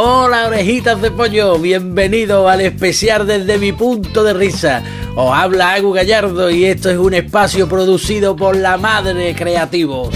Hola 0.00 0.46
orejitas 0.46 1.02
de 1.02 1.10
pollo, 1.10 1.58
bienvenido 1.58 2.48
al 2.48 2.60
especial 2.60 3.26
desde 3.26 3.58
mi 3.58 3.72
punto 3.72 4.22
de 4.22 4.32
risa. 4.32 4.80
Os 5.16 5.36
habla 5.36 5.72
Agu 5.72 5.92
Gallardo 5.92 6.50
y 6.50 6.66
esto 6.66 6.88
es 6.88 6.98
un 6.98 7.14
espacio 7.14 7.68
producido 7.68 8.36
por 8.36 8.56
la 8.56 8.76
Madre 8.76 9.34
Creativo. 9.34 10.08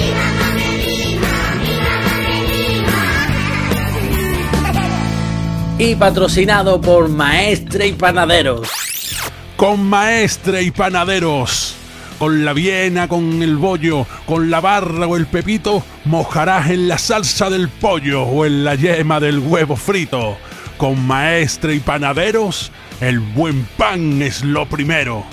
Y 5.78 5.96
patrocinado 5.96 6.80
por 6.80 7.08
Maestre 7.08 7.88
y 7.88 7.92
Panaderos. 7.94 8.68
Con 9.56 9.84
Maestre 9.84 10.62
y 10.62 10.70
Panaderos. 10.70 11.61
Con 12.22 12.44
la 12.44 12.52
viena, 12.52 13.08
con 13.08 13.42
el 13.42 13.56
bollo, 13.56 14.06
con 14.26 14.48
la 14.48 14.60
barra 14.60 15.08
o 15.08 15.16
el 15.16 15.26
pepito, 15.26 15.82
mojarás 16.04 16.70
en 16.70 16.86
la 16.86 16.96
salsa 16.96 17.50
del 17.50 17.68
pollo 17.68 18.22
o 18.22 18.46
en 18.46 18.62
la 18.62 18.76
yema 18.76 19.18
del 19.18 19.40
huevo 19.40 19.74
frito. 19.74 20.38
Con 20.76 21.04
Maestre 21.04 21.74
y 21.74 21.80
Panaderos, 21.80 22.70
el 23.00 23.18
buen 23.18 23.64
pan 23.76 24.22
es 24.22 24.44
lo 24.44 24.68
primero. 24.68 25.24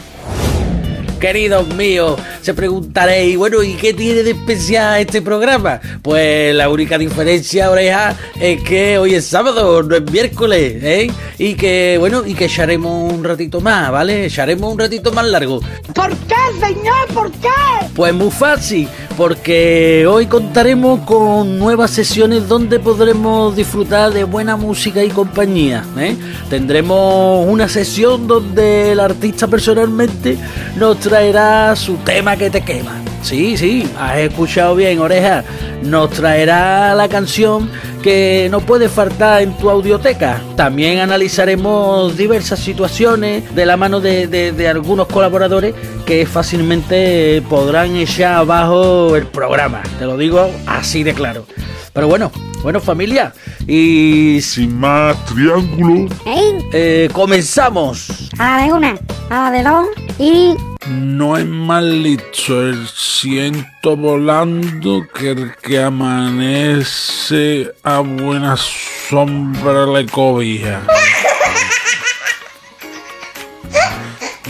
Queridos 1.20 1.68
míos, 1.76 2.18
se 2.42 2.54
preguntaréis, 2.54 3.38
bueno, 3.38 3.62
¿y 3.62 3.74
qué 3.74 3.94
tiene 3.94 4.24
de 4.24 4.32
especial 4.32 5.02
este 5.02 5.22
programa? 5.22 5.82
Pues 6.02 6.56
la 6.56 6.70
única 6.70 6.98
diferencia, 6.98 7.70
oreja, 7.70 8.16
es 8.40 8.62
que 8.64 8.98
hoy 8.98 9.16
es 9.16 9.26
sábado, 9.26 9.84
no 9.84 9.98
es 9.98 10.10
miércoles, 10.10 10.82
¿eh? 10.82 11.12
Y 11.38 11.56
que, 11.56 11.98
bueno, 12.00 12.26
y 12.26 12.36
que 12.36 12.46
echaremos 12.46 13.12
un 13.12 13.22
ratito 13.22 13.60
más, 13.60 13.92
¿vale? 13.92 14.26
Echaremos 14.26 14.72
un 14.72 14.80
ratito 14.80 15.12
más 15.12 15.26
largo. 15.26 15.60
¿Por 15.94 16.10
qué, 16.10 16.36
señor? 16.66 17.08
¿Por 17.14 17.32
qué? 17.32 17.50
Pues 17.96 18.14
muy 18.14 18.32
fácil, 18.32 18.88
porque 19.20 20.08
hoy 20.08 20.28
contaremos 20.28 21.02
con 21.02 21.60
nuevas 21.60 21.92
sesiones 21.92 22.48
donde 22.48 22.80
podremos 22.80 23.54
disfrutar 23.54 24.14
de 24.14 24.24
buena 24.24 24.56
música 24.56 25.04
y 25.04 25.10
compañía. 25.10 25.84
¿eh? 25.98 26.16
Tendremos 26.50 27.46
una 27.46 27.68
sesión 27.68 28.28
donde 28.28 28.94
el 28.94 29.00
artista 29.02 29.46
personalmente 29.46 30.38
nos 30.78 31.02
traerá 31.02 31.76
su 31.76 31.98
tema 31.98 32.38
que 32.38 32.50
te 32.50 32.62
quema. 32.62 32.96
Sí, 33.22 33.58
sí, 33.58 33.86
has 34.00 34.20
escuchado 34.20 34.78
bien, 34.78 35.00
oreja. 35.00 35.44
Nos 35.84 36.12
traerá 36.12 36.96
la 36.96 37.10
canción 37.10 37.70
que 38.02 38.48
no 38.52 38.60
puede 38.62 38.90
faltar 38.90 39.42
en 39.42 39.54
tu 39.58 39.70
audioteca. 39.70 40.42
También 40.56 41.00
analizaremos 41.00 42.16
diversas 42.18 42.60
situaciones 42.60 43.54
de 43.56 43.66
la 43.66 43.78
mano 43.78 44.00
de, 44.00 44.28
de- 44.28 44.52
de 44.52 44.68
algunos 44.68 45.08
colaboradores 45.08 45.74
que 46.06 46.26
fácilmente 46.26 47.42
podrán 47.50 47.96
echar 47.96 48.36
abajo 48.36 49.16
el 49.16 49.26
programa. 49.28 49.82
Te 50.00 50.06
lo 50.06 50.18
digo 50.18 50.50
así 50.68 51.04
de 51.04 51.14
claro. 51.14 51.46
Pero 51.94 52.08
bueno, 52.08 52.32
bueno 52.62 52.80
familia, 52.80 53.34
y 53.68 54.40
Sin 54.42 54.78
más 54.80 55.16
triángulo, 55.26 56.08
¿Eh? 56.26 56.60
eh, 56.72 57.10
comenzamos. 57.12 58.30
A 58.38 58.58
la 58.58 58.64
de 58.66 58.74
una, 58.74 58.98
a 59.30 59.50
la 59.50 59.52
de 59.52 59.64
dos 59.64 59.88
y... 60.20 60.54
no 60.90 61.38
es 61.38 61.46
mal 61.46 62.04
dicho 62.04 62.62
el 62.62 62.88
ciento 62.88 63.96
volando 63.96 65.08
que 65.14 65.32
el 65.32 65.56
que 65.56 65.82
amanece 65.82 67.72
a 67.84 68.00
buena 68.00 68.58
sombra 68.58 69.86
le 69.86 70.06
cobija. 70.08 70.82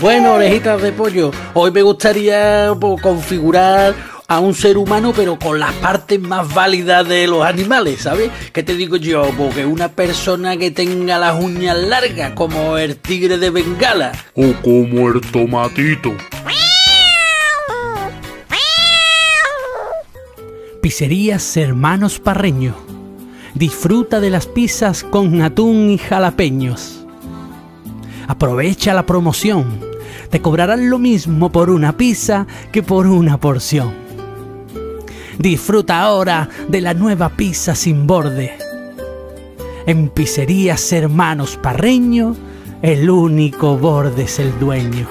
Bueno, 0.00 0.34
orejitas 0.34 0.80
de 0.80 0.92
pollo, 0.92 1.30
hoy 1.52 1.70
me 1.72 1.82
gustaría 1.82 2.72
pues, 2.80 3.02
configurar 3.02 3.94
a 4.30 4.38
un 4.38 4.54
ser 4.54 4.78
humano 4.78 5.12
pero 5.14 5.36
con 5.40 5.58
las 5.58 5.72
partes 5.74 6.20
más 6.20 6.54
válidas 6.54 7.06
de 7.08 7.26
los 7.26 7.44
animales, 7.44 8.02
¿sabes? 8.02 8.30
¿Qué 8.52 8.62
te 8.62 8.76
digo 8.76 8.94
yo? 8.94 9.28
Porque 9.36 9.66
una 9.66 9.88
persona 9.88 10.56
que 10.56 10.70
tenga 10.70 11.18
las 11.18 11.42
uñas 11.42 11.76
largas 11.76 12.30
como 12.34 12.78
el 12.78 12.96
tigre 12.96 13.38
de 13.38 13.50
Bengala, 13.50 14.12
O 14.36 14.52
como 14.62 15.08
el 15.08 15.20
tomatito. 15.20 16.12
Pizzerías 20.80 21.56
Hermanos 21.56 22.20
Parreño. 22.20 22.76
Disfruta 23.54 24.20
de 24.20 24.30
las 24.30 24.46
pizzas 24.46 25.02
con 25.02 25.42
atún 25.42 25.90
y 25.90 25.98
jalapeños. 25.98 27.04
Aprovecha 28.28 28.94
la 28.94 29.06
promoción. 29.06 29.80
Te 30.30 30.40
cobrarán 30.40 30.88
lo 30.88 31.00
mismo 31.00 31.50
por 31.50 31.68
una 31.68 31.96
pizza 31.96 32.46
que 32.70 32.84
por 32.84 33.08
una 33.08 33.40
porción. 33.40 34.09
Disfruta 35.40 36.02
ahora 36.02 36.46
de 36.68 36.82
la 36.82 36.92
nueva 36.92 37.30
pizza 37.30 37.74
sin 37.74 38.06
borde. 38.06 38.58
En 39.86 40.10
Pizzerías 40.10 40.92
Hermanos 40.92 41.56
Parreño, 41.56 42.36
el 42.82 43.08
único 43.08 43.78
borde 43.78 44.24
es 44.24 44.38
el 44.38 44.58
dueño. 44.58 45.08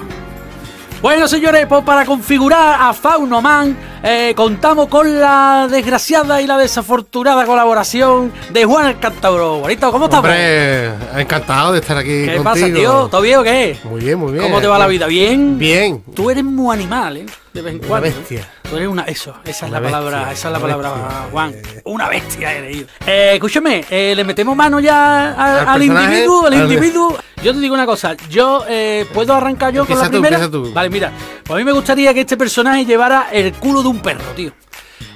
Bueno, 1.02 1.26
señores, 1.26 1.66
pues 1.66 1.82
para 1.82 2.04
configurar 2.04 2.76
a 2.80 2.92
Fauno 2.92 3.42
Man, 3.42 3.76
eh, 4.04 4.32
contamos 4.36 4.86
con 4.86 5.18
la 5.18 5.66
desgraciada 5.68 6.40
y 6.40 6.46
la 6.46 6.58
desafortunada 6.58 7.44
colaboración 7.44 8.30
de 8.52 8.64
Juan 8.66 8.86
el 8.86 9.00
Cantauro. 9.00 9.58
Juanito, 9.58 9.90
¿cómo 9.90 10.04
estamos? 10.04 10.30
Hombre, 10.30 10.92
encantado 11.16 11.72
de 11.72 11.80
estar 11.80 11.96
aquí 11.96 12.06
¿Qué 12.26 12.36
contigo. 12.36 12.44
pasa, 12.44 12.66
tío? 12.66 13.08
¿Todo 13.08 13.22
bien 13.22 13.38
o 13.40 13.42
qué? 13.42 13.76
Muy 13.82 14.00
bien, 14.02 14.16
muy 14.16 14.30
bien. 14.30 14.44
¿Cómo 14.44 14.60
te 14.60 14.68
va 14.68 14.78
la 14.78 14.86
vida? 14.86 15.08
¿Bien? 15.08 15.58
Bien. 15.58 16.04
Tú 16.14 16.30
eres 16.30 16.44
muy 16.44 16.72
animal, 16.72 17.16
¿eh? 17.16 17.26
De 17.52 17.62
vez 17.62 17.74
en 17.74 17.78
Una 17.80 17.88
cuando. 17.88 18.08
¿eh? 18.08 18.44
Tú 18.70 18.76
eres 18.76 18.88
una... 18.88 19.02
Eso, 19.02 19.34
esa 19.44 19.66
es 19.66 19.72
la 19.72 19.80
palabra, 19.82 20.18
bestia, 20.18 20.32
esa 20.32 20.48
es 20.48 20.52
la 20.52 20.60
palabra, 20.60 20.90
bestia. 20.92 21.28
Juan. 21.32 21.54
Una 21.84 22.08
bestia 22.08 22.52
eres. 22.52 22.86
Eh, 23.04 23.30
escúchame, 23.34 23.84
eh, 23.90 24.12
¿le 24.14 24.22
metemos 24.22 24.56
mano 24.56 24.78
ya 24.78 25.32
a- 25.32 25.72
¿Al 25.72 25.82
individuo? 25.82 26.46
Al 26.46 26.54
individuo. 26.54 27.18
Yo 27.42 27.52
te 27.52 27.58
digo 27.58 27.74
una 27.74 27.86
cosa, 27.86 28.16
yo 28.28 28.64
eh, 28.68 29.06
puedo 29.12 29.34
arrancar 29.34 29.72
yo 29.72 29.84
con 29.86 29.98
la 29.98 30.04
tú, 30.08 30.20
primera. 30.20 30.46
Vale, 30.72 30.88
mira, 30.90 31.10
pues 31.42 31.56
a 31.56 31.58
mí 31.58 31.64
me 31.64 31.72
gustaría 31.72 32.14
que 32.14 32.20
este 32.20 32.36
personaje 32.36 32.84
llevara 32.84 33.28
el 33.32 33.52
culo 33.54 33.82
de 33.82 33.88
un 33.88 34.00
perro, 34.00 34.22
tío. 34.36 34.52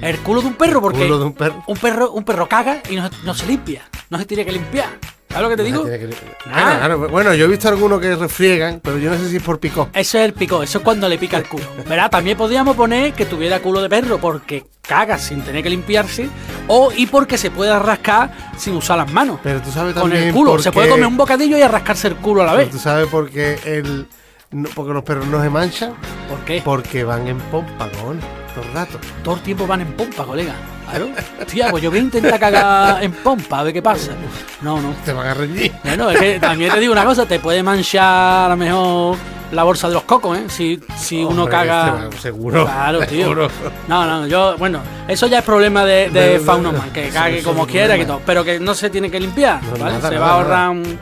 El 0.00 0.18
culo 0.20 0.40
de 0.40 0.48
un 0.48 0.54
perro, 0.54 0.80
porque 0.80 1.02
Culo 1.04 1.18
de 1.18 1.24
un 1.26 1.34
perro. 1.34 1.62
un 1.68 1.76
perro, 1.76 2.10
un 2.12 2.24
perro 2.24 2.48
caga 2.48 2.80
y 2.90 2.96
no, 2.96 3.08
no 3.24 3.34
se 3.34 3.46
limpia, 3.46 3.82
no 4.10 4.18
se 4.18 4.24
tiene 4.24 4.44
que 4.44 4.50
limpiar. 4.52 4.88
¿Sabes 5.34 5.42
lo 5.42 5.48
que 5.50 5.56
te 5.56 5.62
digo? 5.64 5.84
Que- 5.84 6.10
Ah. 6.52 6.94
Bueno, 7.10 7.34
yo 7.34 7.46
he 7.46 7.48
visto 7.48 7.68
algunos 7.68 8.00
que 8.00 8.14
refriegan, 8.14 8.80
pero 8.82 8.98
yo 8.98 9.10
no 9.10 9.18
sé 9.18 9.28
si 9.28 9.36
es 9.36 9.42
por 9.42 9.58
picó. 9.58 9.88
Eso 9.92 10.18
es 10.18 10.24
el 10.24 10.32
pico, 10.32 10.62
eso 10.62 10.78
es 10.78 10.84
cuando 10.84 11.08
le 11.08 11.18
pica 11.18 11.36
el 11.36 11.48
culo. 11.48 11.64
¿Verdad? 11.88 12.08
También 12.10 12.36
podríamos 12.36 12.76
poner 12.76 13.12
que 13.14 13.26
tuviera 13.26 13.58
culo 13.60 13.82
de 13.82 13.88
perro 13.88 14.18
porque 14.18 14.64
caga 14.80 15.18
sin 15.18 15.42
tener 15.42 15.62
que 15.62 15.70
limpiarse 15.70 16.28
o 16.68 16.92
y 16.94 17.06
porque 17.06 17.36
se 17.38 17.50
pueda 17.50 17.78
rascar 17.80 18.30
sin 18.56 18.74
usar 18.76 18.98
las 18.98 19.10
manos. 19.12 19.40
Pero 19.42 19.60
tú 19.60 19.70
sabes 19.72 19.94
Con 19.94 20.02
también 20.04 20.28
el 20.28 20.34
culo. 20.34 20.58
Se 20.60 20.70
puede 20.70 20.88
comer 20.88 21.06
un 21.06 21.16
bocadillo 21.16 21.58
y 21.58 21.62
a 21.62 21.68
rascarse 21.68 22.08
el 22.08 22.16
culo 22.16 22.42
a 22.42 22.44
la 22.46 22.52
pero 22.52 22.62
vez. 22.64 22.70
Tú 22.70 22.78
sabes 22.78 23.08
por 23.08 23.28
qué 23.30 23.58
el... 23.64 24.06
no- 24.52 24.68
porque 24.74 24.92
los 24.92 25.02
perros 25.02 25.26
no 25.26 25.42
se 25.42 25.50
manchan, 25.50 25.94
¿Por 26.28 26.38
qué? 26.44 26.62
porque 26.64 27.02
van 27.02 27.26
en 27.26 27.38
pompa, 27.38 27.88
con 27.90 28.20
todo 28.54 28.64
el 28.64 28.72
rato. 28.72 28.98
Todo 29.24 29.34
el 29.34 29.40
tiempo 29.42 29.66
van 29.66 29.80
en 29.80 29.92
pompa, 29.94 30.24
colega. 30.24 30.54
Claro. 30.88 31.08
Tía, 31.50 31.70
pues 31.70 31.82
yo 31.82 31.90
voy 31.90 31.98
a 31.98 32.02
intentar 32.02 32.38
cagar 32.38 33.02
en 33.02 33.12
pompa, 33.12 33.60
a 33.60 33.62
ver 33.64 33.72
qué 33.72 33.82
pasa. 33.82 34.12
No, 34.60 34.80
no. 34.80 34.94
Te 35.04 35.12
van 35.12 35.26
a 35.26 35.34
reñir. 35.34 35.72
Bueno, 35.82 36.10
es 36.10 36.18
que 36.20 36.40
también 36.40 36.72
te 36.72 36.80
digo 36.80 36.92
una 36.92 37.04
cosa, 37.04 37.26
te 37.26 37.38
puede 37.40 37.62
manchar 37.62 38.46
a 38.46 38.48
lo 38.50 38.56
mejor 38.56 39.16
la 39.52 39.62
bolsa 39.62 39.88
de 39.88 39.94
los 39.94 40.02
cocos, 40.04 40.36
¿eh? 40.38 40.44
Si, 40.48 40.80
si 40.96 41.22
uno 41.22 41.46
caga. 41.46 41.90
va- 42.10 42.10
seguro, 42.20 42.64
Claro, 42.64 43.00
tío. 43.06 43.22
seguro. 43.22 43.48
No, 43.88 44.04
no, 44.06 44.26
yo, 44.26 44.56
bueno, 44.58 44.80
eso 45.06 45.26
ya 45.26 45.38
es 45.38 45.44
problema 45.44 45.84
de, 45.84 46.10
de, 46.10 46.38
Faunoman, 46.40 46.90
que 46.90 47.08
cague 47.10 47.42
como 47.42 47.66
quiera, 47.66 47.96
que 47.96 48.04
todo, 48.04 48.20
pero 48.26 48.42
que 48.44 48.58
no 48.60 48.74
se 48.74 48.90
tiene 48.90 49.10
que 49.10 49.20
limpiar, 49.20 49.62
No, 49.62 49.72
¿vale? 49.72 49.84
nada, 49.96 50.08
se 50.08 50.14
nada, 50.14 50.26
va 50.26 50.30
a 50.32 50.34
ahorrar 50.36 50.70
un. 50.70 50.98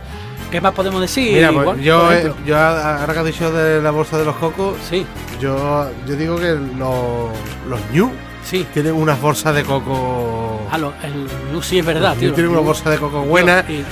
¿Qué 0.51 0.61
más 0.61 0.73
podemos 0.75 1.01
decir? 1.01 1.33
Mira, 1.33 1.51
pues, 1.51 1.81
yo, 1.83 2.03
por 2.03 2.13
eh, 2.13 2.33
yo 2.45 2.59
ahora 2.59 3.11
que 3.15 3.19
has 3.21 3.25
dicho 3.25 3.51
de 3.51 3.81
la 3.81 3.91
bolsa 3.91 4.19
de 4.19 4.27
los 4.27 4.37
cocos, 4.37 4.77
Sí, 4.89 5.07
yo, 5.41 5.89
yo 6.07 6.15
digo 6.17 6.37
que 6.37 6.51
los, 6.77 7.31
los 7.69 7.81
ñu 7.91 8.11
sí. 8.45 8.67
tienen 8.73 8.95
unas 8.95 9.21
bolsas 9.21 9.55
de 9.55 9.63
coco. 9.65 10.61
Ah, 10.71 10.79
lo- 10.79 10.93
el 11.03 11.63
sí 11.63 11.79
es 11.79 11.85
verdad, 11.85 12.17
tío. 12.17 12.29
ñu 12.31 12.35
tienen 12.35 12.53
una 12.53 12.61
bolsa 12.61 12.91
de 12.91 12.99
coco 12.99 13.23
buena. 13.23 13.65
Y- 13.69 13.85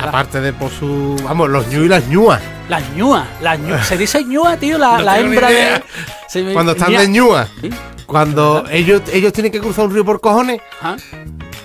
Aparte 0.00 0.40
de 0.40 0.52
por 0.52 0.70
su. 0.70 1.14
Vamos, 1.22 1.48
los 1.50 1.68
ñu 1.68 1.84
y 1.84 1.88
las 1.88 2.06
ñúas. 2.08 2.40
Las 2.68 2.82
ñúas, 2.96 3.26
las 3.40 3.58
ñúas. 3.60 3.86
Se 3.86 3.96
dice 3.96 4.24
ñúa, 4.24 4.56
tío, 4.56 4.76
la, 4.76 4.98
No 4.98 5.04
la 5.04 5.20
hembra 5.20 5.48
de. 5.50 5.82
se 6.28 6.52
Cuando 6.52 6.72
están 6.72 6.92
ña- 6.92 7.00
de 7.00 7.08
ñúas. 7.08 7.48
Sí. 7.60 7.70
Cuando 8.06 8.64
ellos, 8.70 9.02
ellos 9.12 9.32
tienen 9.32 9.52
que 9.52 9.60
cruzar 9.60 9.86
un 9.86 9.94
río 9.94 10.04
por 10.04 10.20
cojones. 10.20 10.60
Ajá. 10.80 10.96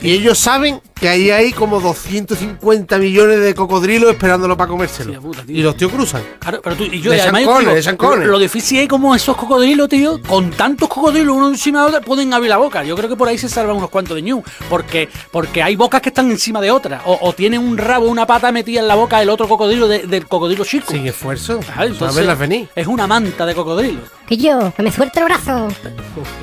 Y 0.02 0.12
ellos 0.12 0.38
saben 0.38 0.80
que 1.00 1.08
ahí 1.10 1.30
hay 1.32 1.52
como 1.54 1.80
250 1.80 2.98
millones 2.98 3.40
de 3.40 3.56
cocodrilos 3.56 4.12
esperándolo 4.12 4.58
para 4.58 4.68
comérselo. 4.70 5.14
Sí, 5.14 5.20
puta, 5.20 5.44
y 5.48 5.62
los 5.62 5.76
tíos 5.78 5.92
cruzan. 5.92 6.22
Claro, 6.40 6.60
pero 6.64 6.76
tú 6.76 6.84
y 6.84 7.00
yo, 7.02 7.12
De 7.12 7.22
además 7.22 7.42
yo 7.42 7.48
chancones, 7.48 7.58
te 7.58 7.64
digo, 7.70 7.76
de 7.76 7.82
chancones. 7.84 8.28
lo, 8.28 8.40
difícil 8.40 8.80
es 8.80 8.88
como 8.88 9.16
esos 9.16 9.36
cocodrilos, 9.38 9.88
tío, 9.90 10.20
con 10.28 10.52
tantos 10.52 10.90
cocodrilos 10.90 11.36
uno 11.36 11.50
encima 11.50 11.82
de 11.84 11.88
otro, 11.88 12.02
pueden 12.02 12.34
abrir 12.34 12.50
la 12.50 12.58
boca. 12.58 12.84
Yo 12.84 12.96
creo 12.96 13.10
que 13.10 13.16
por 13.16 13.28
ahí 13.28 13.38
se 13.38 13.48
salvan 13.50 13.78
unos 13.78 13.90
cuantos 13.90 14.16
de 14.16 14.22
ñu, 14.22 14.44
porque, 14.70 15.10
porque 15.32 15.64
hay 15.64 15.76
bocas 15.76 16.02
que 16.02 16.10
están 16.10 16.30
encima 16.32 16.60
de 16.62 16.72
otras, 16.72 17.02
o, 17.06 17.18
o 17.22 17.34
tienen 17.34 17.62
un 17.62 17.78
rabo, 17.78 18.06
una 18.08 18.26
pata 18.26 18.52
metida 18.52 18.80
en 18.82 18.88
la 18.88 18.96
boca 18.96 19.20
del 19.20 19.30
otro 19.30 19.48
cocodrilo, 19.48 19.88
de- 19.88 20.06
del 20.08 20.28
cocodrilo 20.28 20.66
chico. 20.66 20.92
Sin 20.92 21.08
esfuerzo. 21.08 21.60
Claro, 21.60 21.84
entonces, 21.92 22.16
verlas 22.16 22.38
venir. 22.40 22.68
Es 22.76 22.88
una 22.88 23.08
manta 23.08 23.46
de 23.46 23.56
cocodrilo. 23.56 24.02
Que 24.28 24.38
yo, 24.38 24.72
que 24.76 24.84
me 24.84 24.92
suelte 24.92 25.20
el 25.20 25.26
brazo. 25.26 25.68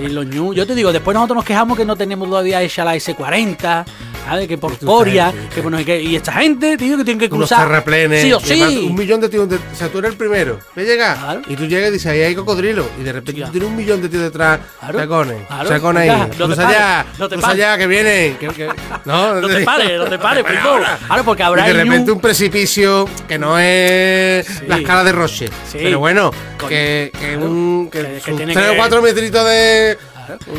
Y 0.03 0.09
los 0.09 0.27
ñu, 0.27 0.53
yo 0.55 0.67
te 0.67 0.75
digo, 0.75 0.93
después 0.93 1.15
nosotros 1.15 1.37
nos 1.37 1.45
quejamos 1.45 1.77
que 1.77 1.85
no 1.85 1.95
tenemos 1.97 2.29
todavía 2.29 2.63
hecha 2.63 2.85
la 2.85 2.97
S40, 2.97 3.85
¿sabes? 4.27 4.49
Que 4.49 4.59
por 4.59 4.77
Coria, 4.79 5.31
sí, 5.33 5.39
que 5.55 5.63
por 5.63 5.73
no 5.73 5.85
qué. 5.85 6.03
Y 6.03 6.17
esta 6.17 6.33
gente, 6.33 6.77
tío, 6.77 6.97
que 6.99 7.05
tiene 7.05 7.21
que 7.21 7.35
Unos 7.35 7.49
cruzar. 7.49 7.67
terraplenes. 7.67 8.23
Sí 8.23 8.33
o 8.33 8.39
que 8.39 8.47
falta 8.57 8.67
Un 8.67 8.73
sí. 8.75 8.93
millón 8.93 9.21
de 9.21 9.29
tíos. 9.29 9.49
de- 9.49 9.57
o 9.57 9.75
sea, 9.77 9.89
tú 9.89 9.99
eres 9.99 10.11
el 10.13 10.17
primero. 10.17 10.59
Ve 10.75 10.85
llegar. 10.85 11.17
Claro. 11.19 11.43
Y 11.49 11.57
tú 11.57 11.67
llegas 11.67 11.91
y 11.91 11.93
dices, 11.95 12.07
ahí 12.13 12.21
hay 12.23 12.35
cocodrilo. 12.35 12.87
Y 13.01 13.03
de 13.05 13.13
repente 13.13 13.43
tú 13.43 13.51
tienes 13.51 13.69
un 13.71 13.77
millón 13.77 14.03
de 14.03 14.09
tíos 14.09 14.23
detrás. 14.23 14.61
Claro. 14.81 14.99
Sacones. 14.99 15.47
Claro. 15.47 15.69
Sacones 15.69 16.11
ahí. 16.11 16.29
No 16.39 16.47
cruza 16.47 16.69
allá. 16.69 17.07
no 17.19 17.29
cruza 17.29 17.49
allá, 17.49 17.79
que 17.79 17.87
vienen. 17.87 18.37
que- 18.37 18.49
que- 18.49 18.69
no, 19.05 19.41
No 19.41 19.49
te 19.49 19.61
pares, 19.65 19.99
no 19.99 20.05
te 20.07 20.19
pares, 20.19 20.45
primo. 20.45 20.61
ahora. 20.69 20.99
Claro, 21.07 21.25
porque 21.25 21.43
Y 21.43 21.47
habrá 21.47 21.65
de 21.67 21.73
repente 21.73 22.11
un- 22.13 22.21
precipicio 22.21 23.09
que 23.29 23.39
no 23.39 23.59
es 23.59 24.47
Sí. 24.47 24.65
la 24.67 24.79
escala 24.79 25.05
de 25.05 25.13
Roche. 25.13 25.47
Sí. 25.71 25.79
Pero 25.83 25.99
bueno, 25.99 26.31
que, 26.69 27.13
que 27.19 27.37
un. 27.37 27.89
Que, 27.91 28.01
Que- 28.03 28.07
que 28.15 28.21
sus 28.21 28.37
tiene 28.37 28.53
tres 28.53 28.65
que- 28.67 28.71
o 28.73 28.77
cuatro 28.77 29.03
metritos 29.03 29.45
de. 29.45 29.97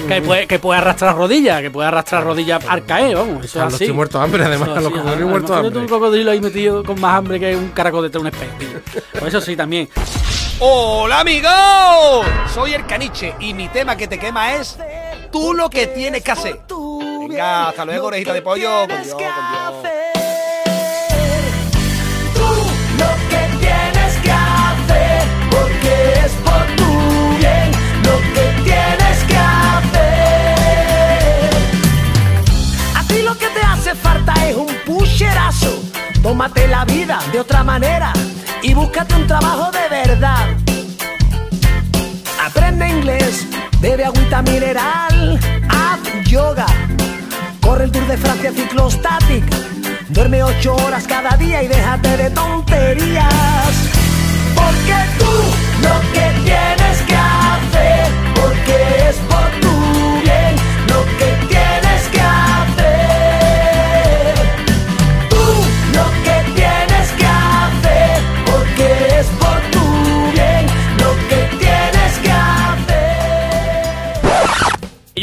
Que 0.07 0.21
puede, 0.21 0.47
que 0.47 0.59
puede 0.59 0.79
arrastrar 0.79 1.15
rodillas, 1.15 1.61
que 1.61 1.71
puede 1.71 1.87
arrastrar 1.87 2.23
rodillas 2.23 2.63
al 2.67 2.85
caer, 2.85 3.15
vamos. 3.15 3.45
Eso 3.45 3.59
A 3.59 3.63
es 3.63 3.65
los 3.65 3.73
así. 3.75 3.83
tíos 3.85 3.95
muertos 3.95 4.19
de 4.21 4.25
hambre, 4.25 4.43
además. 4.45 4.67
Los 4.69 4.77
sí, 4.85 4.91
cocodrilos 4.91 5.29
muertos 5.29 5.49
de 5.49 5.67
hambre. 5.67 5.79
un 5.81 5.87
cocodrilo 5.87 6.31
ahí 6.31 6.41
metido 6.41 6.83
con 6.83 6.99
más 7.01 7.17
hambre 7.17 7.39
que 7.39 7.55
un 7.55 7.69
caracol 7.69 8.03
detrás 8.03 8.23
de 8.23 8.29
un 8.29 8.35
espejo. 8.35 9.01
Pues 9.19 9.25
eso 9.33 9.41
sí, 9.41 9.55
también. 9.55 9.89
¡Hola 10.59 11.19
amigos! 11.19 12.25
Soy 12.53 12.73
el 12.73 12.85
caniche 12.85 13.35
y 13.39 13.53
mi 13.53 13.67
tema 13.69 13.95
que 13.95 14.07
te 14.07 14.17
quema 14.17 14.55
es 14.55 14.77
tú 15.31 15.53
lo 15.53 15.69
que 15.69 15.87
tienes 15.87 16.23
que 16.23 16.31
hacer. 16.31 16.59
Venga, 17.29 17.69
hasta 17.69 17.85
luego, 17.85 18.07
orejita 18.07 18.33
de 18.33 18.41
pollo. 18.41 18.87
Con 18.87 19.03
Dios, 19.03 19.09
con 19.13 19.19
Dios. 19.19 19.66
Tómate 36.27 36.67
la 36.67 36.83
vida 36.83 37.19
de 37.31 37.39
otra 37.39 37.63
manera 37.63 38.11
y 38.61 38.73
búscate 38.73 39.15
un 39.15 39.25
trabajo 39.27 39.71
de 39.71 39.87
verdad. 39.87 40.45
Aprende 42.45 42.89
inglés, 42.89 43.47
bebe 43.79 44.03
agüita 44.03 44.41
mineral, 44.41 45.39
haz 45.69 46.29
yoga, 46.29 46.65
corre 47.61 47.85
el 47.85 47.91
Tour 47.93 48.07
de 48.07 48.17
Francia 48.17 48.51
ciclostatic, 48.51 49.45
duerme 50.09 50.43
ocho 50.43 50.75
horas 50.75 51.07
cada 51.07 51.37
día 51.37 51.63
y 51.63 51.69
déjate 51.69 52.17
de 52.17 52.29
tonterías. 52.31 52.46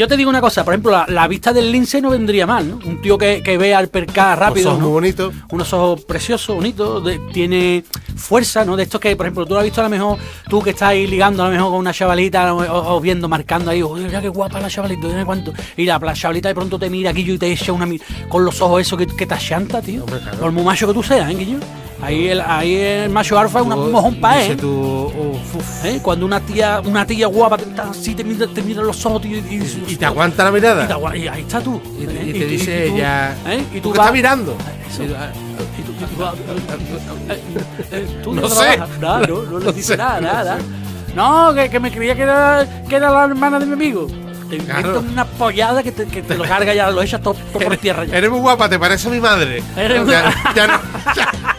Yo 0.04 0.08
te 0.08 0.16
digo 0.16 0.28
una 0.30 0.40
cosa, 0.40 0.64
por 0.64 0.74
ejemplo, 0.74 0.90
la, 0.92 1.06
la 1.08 1.26
vista 1.28 1.52
del 1.52 1.72
lince 1.72 2.00
no 2.00 2.10
vendría 2.10 2.46
mal, 2.46 2.68
¿no? 2.68 2.76
Un 2.84 3.00
tío 3.00 3.16
que, 3.16 3.42
que 3.42 3.56
ve 3.56 3.74
al 3.74 3.88
percar 3.88 4.38
rápido. 4.38 4.68
ojos 4.70 4.80
¿no? 4.80 4.84
muy 4.86 4.92
bonitos. 4.94 5.34
Unos 5.50 5.72
ojos 5.72 6.04
preciosos, 6.04 6.54
bonitos, 6.56 7.02
de- 7.04 7.18
tiene 7.32 7.84
fuerza, 8.16 8.64
¿no? 8.64 8.76
De 8.76 8.82
estos 8.84 9.00
que, 9.00 9.16
por 9.16 9.26
ejemplo, 9.26 9.46
tú 9.46 9.54
lo 9.54 9.60
has 9.60 9.64
visto 9.64 9.80
a 9.80 9.84
lo 9.84 9.90
mejor, 9.90 10.18
tú 10.48 10.62
que 10.62 10.70
estás 10.70 10.90
ahí 10.90 11.06
ligando 11.06 11.42
a 11.42 11.46
lo 11.48 11.52
mejor 11.54 11.70
con 11.70 11.78
una 11.80 11.92
chavalita 11.92 12.54
o, 12.54 13.00
viendo, 13.00 13.28
marcando 13.28 13.70
ahí, 13.70 13.82
oye, 13.82 14.04
mira 14.04 14.20
qué 14.20 14.28
guapa 14.28 14.60
la 14.60 14.68
chavalita, 14.68 15.06
mira 15.08 15.24
cuánto. 15.24 15.52
Y 15.76 15.84
la, 15.84 15.98
la 15.98 16.12
chavalita 16.12 16.48
de 16.48 16.54
pronto 16.54 16.78
te 16.78 16.90
mira, 16.90 17.12
Guillo, 17.12 17.34
y 17.34 17.38
te 17.38 17.50
echa 17.50 17.72
una 17.72 17.88
con 18.28 18.44
los 18.44 18.60
ojos 18.60 18.80
esos 18.82 18.98
que, 18.98 19.06
que 19.06 19.26
te 19.26 19.34
achanta, 19.34 19.80
tío. 19.80 20.04
Hombre, 20.04 20.20
claro. 20.20 20.38
Por 20.38 20.52
muy 20.52 20.64
macho 20.64 20.86
que 20.86 20.92
tú 20.94 21.02
seas, 21.02 21.30
¿eh, 21.30 21.34
Guillo? 21.34 21.58
Ahí 22.04 22.28
el, 22.28 22.40
ahí 22.40 22.74
el 22.76 23.10
macho 23.10 23.38
alfa 23.38 23.60
es 23.60 23.66
una- 23.66 23.76
un 23.76 23.90
mojón 23.90 24.20
pa' 24.20 24.42
¿eh? 24.42 24.56
tú, 24.56 25.10
¿Eh? 25.84 26.00
Cuando 26.02 26.26
una 26.26 26.38
tía, 26.40 26.80
una 26.84 27.06
tía 27.06 27.26
guapa 27.28 27.56
te, 27.56 27.64
está 27.64 27.88
así, 27.90 28.14
te 28.14 28.22
mira, 28.22 28.46
te 28.46 28.60
mira 28.62 28.82
los 28.82 29.04
ojos, 29.06 29.22
tío, 29.22 29.38
y, 29.38 29.62
y 29.88 29.96
te 29.96 30.04
aguanta 30.04 30.44
la 30.44 30.50
mirada. 30.50 30.84
y, 30.84 30.86
te 30.86 30.92
agua- 30.92 31.16
y 31.16 31.28
ahí 31.28 31.40
está 31.42 31.60
tú. 31.60 31.80
Y 31.98 32.04
te, 32.06 32.12
¿eh? 32.30 32.32
te 32.32 32.46
dice 32.46 32.86
ella. 32.88 33.34
¿eh? 33.46 33.64
Y 33.74 33.80
tú 33.80 33.90
vas. 33.90 33.98
está 34.00 34.12
mirando. 34.12 34.54
Tú- 34.54 35.92
tú 36.06 36.22
vas- 36.22 36.34
eh, 37.30 37.40
eh, 37.92 38.20
tú 38.22 38.34
No 38.34 38.42
no 38.42 38.48
sé. 38.48 38.78
No, 39.00 39.58
le 39.60 39.72
dices 39.72 39.96
nada, 39.98 40.20
nada. 40.20 40.58
No, 41.14 41.54
que, 41.54 41.70
que 41.70 41.80
me 41.80 41.90
creía 41.90 42.14
que 42.14 42.22
era, 42.22 42.66
que 42.88 42.96
era 42.96 43.10
la 43.10 43.24
hermana 43.24 43.58
de 43.58 43.66
mi 43.66 43.72
amigo. 43.72 44.06
Te 44.50 44.58
Claro. 44.58 45.00
una 45.00 45.24
pollada 45.24 45.82
que 45.82 45.90
te, 45.90 46.04
que 46.06 46.22
te 46.22 46.36
lo 46.36 46.44
carga 46.44 46.74
ya, 46.74 46.90
lo 46.90 47.00
echas 47.02 47.20
todo, 47.22 47.34
todo 47.52 47.62
por 47.64 47.76
tierra 47.78 48.04
ya. 48.04 48.18
Eres 48.18 48.30
muy 48.30 48.40
guapa, 48.40 48.68
te 48.68 48.78
parece 48.78 49.08
a 49.08 49.10
mi 49.10 49.18
madre. 49.18 49.62
Eres 49.76 50.02
muy- 50.04 50.12
ya 50.12 50.66
no, 50.66 50.80
ya, 51.16 51.28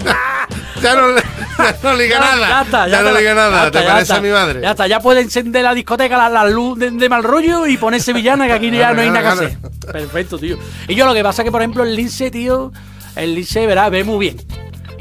ya 0.86 0.96
no, 0.96 1.08
le- 1.10 1.22
ya 1.58 1.76
no 1.84 1.94
liga 1.96 2.20
nada. 2.20 2.48
Ya 2.48 2.62
está, 2.62 2.88
ya, 2.88 2.92
ya 2.98 3.02
no 3.12 3.18
liga 3.18 3.34
nada, 3.36 3.52
ya 3.62 3.66
está, 3.68 3.80
te 3.80 3.86
ya 3.86 3.94
parece 3.94 4.14
a 4.14 4.22
mi 4.22 4.30
madre. 4.30 4.62
Ya 4.62 4.72
está, 4.72 4.88
ya 4.88 5.00
puede 5.00 5.22
encender 5.22 5.64
la 5.64 5.74
discoteca, 5.74 6.18
la, 6.18 6.30
la 6.30 6.46
luz 6.46 6.78
de, 6.80 6.92
de 6.92 7.10
mal 7.10 7.24
rollo 7.24 7.66
y 7.68 7.78
poner 7.78 8.02
sevillana, 8.02 8.48
que 8.48 8.54
aquí 8.54 8.72
ya 8.72 8.94
no 8.94 9.02
hay 9.02 9.10
nada 9.10 9.22
que 9.36 9.46
hacer. 9.46 9.58
Perfecto, 9.92 10.38
tío. 10.38 10.58
Y 10.88 10.96
yo 10.96 11.06
lo 11.06 11.14
que 11.14 11.24
pasa 11.24 11.42
es 11.42 11.46
que, 11.46 11.52
por 11.52 11.62
ejemplo, 11.62 11.84
el 11.84 11.96
lince, 11.96 12.32
tío, 12.32 12.72
el 13.16 13.36
lince, 13.36 13.66
verá, 13.68 13.90
ve 13.90 14.04
muy 14.04 14.20
bien. 14.20 14.38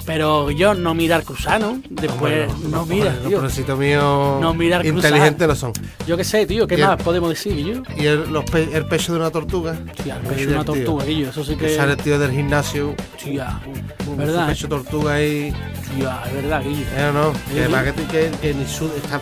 Pero 0.07 0.51
yo 0.51 0.75
no 0.75 0.93
mira 0.95 1.17
al 1.17 1.25
cruzano, 1.25 1.81
después 1.89 2.47
no, 2.69 2.85
mira, 2.85 3.15
Los 3.15 3.29
tío. 3.29 3.41
precitos 3.41 3.79
míos 3.79 4.39
No 4.41 4.53
mira 4.53 4.77
al 4.79 4.87
inteligentes 4.87 5.49
no 5.49 5.55
son. 5.55 5.73
Yo 6.07 6.17
qué 6.17 6.25
sé, 6.25 6.45
tío, 6.45 6.67
¿qué 6.67 6.75
el- 6.75 6.83
más 6.83 7.03
podemos 7.03 7.31
decir, 7.31 7.57
yo? 7.57 7.83
Y 7.97 8.05
el, 8.07 8.31
los 8.31 8.45
pe- 8.45 8.69
el 8.73 8.87
pecho 8.87 9.13
de 9.15 9.21
una 9.21 9.31
tortuga. 9.31 9.79
Tía, 10.03 10.17
muy 10.23 10.35
es 10.35 10.47
una 10.47 10.63
divertido. 10.63 10.65
tortuga, 10.65 11.05
Guillo, 11.07 11.31
eso 11.31 11.43
sí 11.43 11.57
Que 11.57 11.67
que. 11.67 11.77
sale 11.77 11.93
el 11.93 11.99
tío 11.99 12.19
del 12.19 12.33
gimnasio. 12.33 12.95
Tía, 13.23 13.61
un 14.07 14.17
¿verdad? 14.19 14.47
pecho 14.49 14.69
tortuga 14.69 15.15
ahí. 15.15 15.55
Tía, 15.97 16.23
es 16.27 16.35
verdad, 16.35 16.63
Guillo. 16.63 16.85
Eh, 16.97 17.11
no, 17.15 17.33
que 17.55 17.69
para 17.71 17.93
que, 17.95 18.03
que, 18.05 18.31
que 18.43 18.55
ni 18.55 18.67
su, 18.67 18.85
está, 18.87 19.21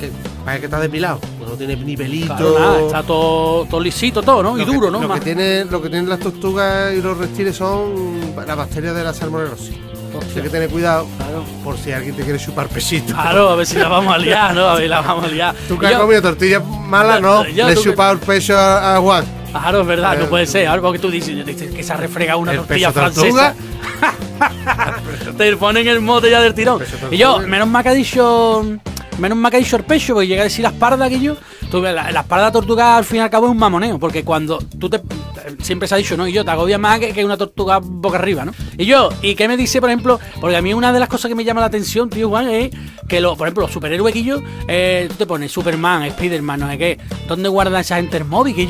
que, 0.00 0.10
que 0.58 0.64
está 0.64 0.80
depilado. 0.80 1.20
No 1.40 1.52
tiene 1.52 1.76
ni 1.76 1.96
pelito. 1.96 2.34
Claro, 2.34 2.58
nada, 2.58 2.80
está 2.80 3.02
todo, 3.04 3.64
todo 3.66 3.80
lisito, 3.80 4.22
todo, 4.22 4.42
¿no? 4.42 4.56
Y 4.56 4.60
Lo 4.62 4.66
que- 4.66 4.72
duro, 4.74 4.90
¿no? 4.90 5.00
Lo 5.02 5.06
Más- 5.08 5.20
que, 5.20 5.24
tiene, 5.26 5.64
lo 5.66 5.80
que 5.80 5.88
tienen 5.88 6.08
las 6.08 6.18
tortugas 6.18 6.92
y 6.92 7.00
los 7.00 7.16
reptiles 7.16 7.54
son 7.56 8.34
las 8.44 8.56
bacterias 8.56 8.92
de 8.96 9.04
la 9.04 9.14
salmonelosis. 9.14 9.76
Hostia. 10.18 10.36
Hay 10.36 10.42
que 10.42 10.48
tener 10.50 10.68
cuidado 10.70 11.06
Claro. 11.16 11.44
por 11.64 11.76
si 11.78 11.92
alguien 11.92 12.14
te 12.16 12.22
quiere 12.22 12.38
chupar 12.38 12.68
pesito. 12.68 13.12
Claro, 13.14 13.50
a 13.50 13.56
ver 13.56 13.66
si 13.66 13.76
la 13.76 13.88
vamos 13.88 14.14
a 14.14 14.18
liar, 14.18 14.54
¿no? 14.54 14.66
A 14.68 14.74
ver, 14.76 14.88
la 14.88 15.00
vamos 15.00 15.24
a 15.24 15.28
liar. 15.28 15.54
Tú 15.68 15.78
que 15.78 15.86
has 15.86 15.94
comido 16.00 16.22
tortillas 16.22 16.62
malas, 16.64 17.20
No, 17.20 17.44
no. 17.44 17.48
yo- 17.50 17.66
Le 17.66 17.72
he 17.72 17.76
chupado 17.76 18.12
el 18.12 18.18
pecho 18.18 18.56
a, 18.56 18.96
a 18.96 19.00
Juan. 19.00 19.24
Claro, 19.50 19.80
es 19.80 19.86
verdad, 19.86 20.18
no 20.18 20.26
puede 20.26 20.46
ser. 20.46 20.66
Ahora 20.68 20.82
porque 20.82 20.98
tú 20.98 21.10
dices, 21.10 21.44
dices 21.46 21.70
que 21.74 21.82
se 21.82 21.92
ha 21.92 21.96
refregado 21.96 22.38
una 22.40 22.52
¿El 22.52 22.58
tortilla 22.58 22.92
francesa. 22.92 23.54
Te 25.36 25.56
ponen 25.56 25.86
el 25.88 26.00
mote 26.00 26.30
ya 26.30 26.40
del 26.40 26.54
tirón. 26.54 26.82
Y 27.10 27.16
yo, 27.16 27.38
menos 27.40 27.68
mal 27.68 27.82
que 27.82 27.88
ha 27.90 27.94
dicho. 27.94 28.64
Menos 29.18 29.38
mal 29.38 29.50
que 29.50 29.56
ha 29.56 29.60
dicho 29.60 29.76
el 29.76 29.84
pecho, 29.84 30.12
porque 30.12 30.26
llega 30.26 30.42
a 30.42 30.44
decir 30.44 30.62
la 30.62 30.68
espalda 30.68 31.08
que 31.08 31.18
yo. 31.18 31.36
Tú, 31.70 31.80
la, 31.80 32.10
la 32.12 32.20
espalda 32.20 32.52
tortuga 32.52 32.98
al 32.98 33.04
fin 33.04 33.16
y 33.18 33.20
al 33.20 33.30
cabo 33.30 33.46
es 33.46 33.52
un 33.52 33.58
mamoneo, 33.58 33.98
porque 33.98 34.22
cuando 34.24 34.58
tú 34.78 34.90
te. 34.90 35.00
Siempre 35.60 35.88
se 35.88 35.94
ha 35.94 35.98
dicho, 35.98 36.16
¿no? 36.16 36.26
Y 36.26 36.32
yo 36.32 36.44
te 36.44 36.50
agobia 36.50 36.78
más 36.78 36.98
que, 36.98 37.12
que 37.12 37.24
una 37.24 37.36
tortuga 37.36 37.78
boca 37.82 38.18
arriba, 38.18 38.44
¿no? 38.44 38.52
Y 38.76 38.86
yo, 38.86 39.10
¿y 39.22 39.34
qué 39.34 39.48
me 39.48 39.56
dice, 39.56 39.80
por 39.80 39.90
ejemplo? 39.90 40.18
Porque 40.40 40.56
a 40.56 40.62
mí 40.62 40.74
una 40.74 40.92
de 40.92 41.00
las 41.00 41.08
cosas 41.08 41.28
que 41.28 41.34
me 41.34 41.44
llama 41.44 41.60
la 41.60 41.66
atención, 41.66 42.10
tío 42.10 42.28
Juan, 42.28 42.48
es 42.48 42.70
que, 43.08 43.20
lo, 43.20 43.36
por 43.36 43.46
ejemplo, 43.46 43.62
los 43.62 43.72
superhéroes 43.72 44.14
yo, 44.24 44.42
eh, 44.68 45.06
tú 45.08 45.14
te 45.14 45.26
pones 45.26 45.52
Superman, 45.52 46.10
Spiderman, 46.10 46.60
no 46.60 46.68
sé 46.68 46.78
qué. 46.78 46.98
¿Dónde 47.28 47.48
guardan 47.48 47.80
esa 47.80 47.96
gente 47.96 48.16
el 48.16 48.24
móvil 48.24 48.54
que 48.54 48.66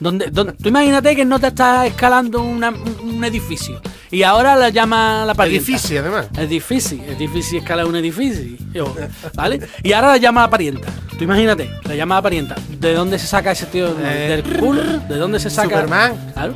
yo? 0.00 0.04
¿Dónde, 0.04 0.26
dónde- 0.30 0.52
Tú 0.54 0.68
imagínate 0.68 1.14
que 1.14 1.24
no 1.24 1.38
te 1.38 1.48
estás 1.48 1.86
escalando 1.86 2.40
una- 2.42 2.70
un, 2.70 3.22
edificio 3.24 3.80
y 4.10 4.22
ahora 4.22 4.56
la 4.56 4.70
llama 4.70 5.24
la 5.26 5.32
Es 5.32 5.36
parienta. 5.38 5.66
difícil, 5.66 5.98
además. 5.98 6.26
Es 6.38 6.48
difícil, 6.48 7.02
es 7.06 7.18
difícil 7.18 7.58
escalar 7.58 7.84
un 7.86 7.96
edificio. 7.96 8.94
¿Vale? 9.34 9.60
Y 9.82 9.92
ahora 9.92 10.08
la 10.08 10.16
llama 10.16 10.40
la 10.42 10.50
parienta. 10.50 10.88
Tú 11.18 11.24
imagínate, 11.24 11.70
la 11.84 11.94
llama 11.94 12.14
la 12.16 12.22
parienta. 12.22 12.56
¿De 12.78 12.94
dónde 12.94 13.18
se 13.18 13.26
saca 13.26 13.52
ese 13.52 13.66
tío? 13.66 13.88
Eh, 14.02 14.42
¿Del 14.42 14.58
culo? 14.58 14.82
¿De 15.06 15.16
dónde 15.16 15.38
se 15.38 15.50
saca? 15.50 15.68
Superman. 15.82 16.32
Claro. 16.32 16.54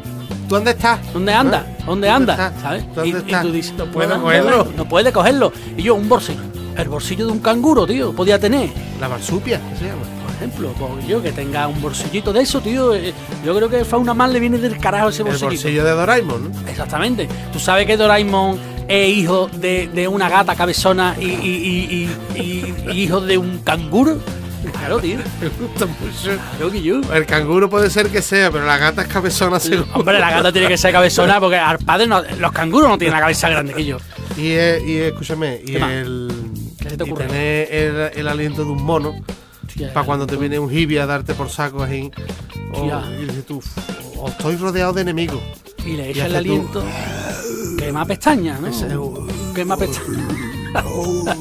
¿Tú 0.48 0.54
dónde 0.54 0.70
estás? 0.70 1.00
¿Dónde 1.12 1.32
anda? 1.34 1.66
¿Eh? 1.68 1.82
¿Dónde 1.86 2.08
anda? 2.08 2.32
estás? 2.32 2.52
¿Sabes? 2.62 2.84
¿Dónde 2.94 3.08
y, 3.10 3.12
y 3.12 3.16
estás? 3.16 3.42
tú 3.42 3.52
dices, 3.52 3.74
No 3.76 3.84
puedo 3.86 4.20
cogerlo. 4.22 4.68
No, 4.76 4.88
puede 4.88 5.12
cogerlo. 5.12 5.52
Y 5.76 5.82
yo, 5.82 5.94
un 5.94 6.08
bolsillo. 6.08 6.40
El 6.76 6.88
bolsillo 6.88 7.26
de 7.26 7.32
un 7.32 7.38
canguro, 7.40 7.86
tío, 7.86 8.12
podía 8.14 8.38
tener. 8.38 8.70
La 9.00 9.08
marsupia, 9.08 9.60
¿qué 9.72 9.78
se 9.80 9.84
llama? 9.86 10.02
Por 10.34 10.48
ejemplo, 10.48 10.74
pues 10.78 11.06
yo 11.06 11.22
que 11.22 11.32
tenga 11.32 11.66
un 11.68 11.80
bolsillito 11.80 12.32
de 12.32 12.42
eso, 12.42 12.60
tío. 12.60 12.94
eh, 12.94 13.12
Yo 13.44 13.54
creo 13.56 13.68
que 13.68 13.84
Fauna 13.84 14.14
Man 14.14 14.32
le 14.32 14.40
viene 14.40 14.58
del 14.58 14.78
carajo 14.78 15.08
ese 15.10 15.18
El 15.22 15.28
bolsillito. 15.28 15.46
bolsillo 15.62 15.84
de 15.84 15.90
Doraemon, 15.92 16.52
¿no? 16.52 16.68
Exactamente. 16.68 17.28
Tú 17.52 17.58
sabes 17.58 17.86
que 17.86 17.96
Doraemon 17.96 18.58
es 18.88 19.08
hijo 19.16 19.48
de, 19.48 19.88
de 19.88 20.08
una 20.08 20.28
gata 20.28 20.54
cabezona 20.54 21.14
y, 21.20 21.24
y- 21.26 22.08
y- 22.34 22.40
y- 22.40 22.90
hijo 23.02 23.20
de 23.20 23.38
un 23.38 23.58
canguro. 23.58 24.18
Claro, 24.78 24.98
tío. 24.98 25.18
Me 25.40 25.48
gusta 25.48 25.86
mucho. 25.86 26.40
Claro 26.56 26.70
que 26.72 26.82
yo. 26.82 27.00
El 27.12 27.26
canguro 27.26 27.68
puede 27.70 27.90
ser 27.90 28.08
que 28.08 28.20
sea, 28.22 28.50
pero 28.50 28.64
la 28.66 28.76
gata 28.78 29.02
es 29.02 29.08
cabezona 29.08 29.60
seguro. 29.60 29.86
Hombre, 29.94 30.18
la 30.18 30.30
gata 30.30 30.52
tiene 30.52 30.68
que 30.68 30.76
ser 30.78 30.90
cabezona 30.92 31.38
porque 31.38 31.56
al 31.58 31.78
padre 31.78 32.06
no- 32.06 32.22
los 32.38 32.52
canguros 32.52 32.88
no 32.90 32.98
tienen 32.98 33.14
la 33.14 33.20
cabeza 33.20 33.48
grande 33.50 33.72
que 33.74 33.84
yo. 33.84 33.98
Y, 34.36 34.48
eh, 34.52 34.82
y 34.84 34.96
escúchame, 34.98 35.60
y 35.64 35.76
el. 35.76 36.28
¿Qué 36.80 36.90
se 36.90 36.96
te 36.98 37.08
y 37.08 37.12
tener 37.12 37.72
el, 37.72 37.96
el 38.18 38.28
aliento 38.28 38.64
de 38.64 38.70
un 38.72 38.82
mono 38.82 39.14
Hostia, 39.74 39.92
para 39.92 40.06
cuando 40.06 40.24
te 40.26 40.36
viene 40.36 40.58
un 40.58 40.72
hibi 40.72 40.98
a 40.98 41.06
darte 41.06 41.34
por 41.34 41.50
saco 41.50 41.82
así. 41.82 42.10
O, 42.72 42.84
y 43.20 43.24
dices 43.26 43.44
tú, 43.46 43.60
o 44.18 44.28
estoy 44.28 44.54
rodeado 44.56 44.92
de 44.92 45.02
enemigos. 45.02 45.40
Y 45.84 45.96
le 45.96 46.08
Y 46.08 46.10
echa 46.12 46.26
el 46.26 46.36
hace 46.36 46.44
tú- 46.44 46.52
aliento. 46.52 46.84
Quema 47.78 48.04
pestañas, 48.06 48.60
¿no? 48.60 48.68
Ese- 48.68 48.88
Quema 49.54 49.76
pestañas. 49.76 50.22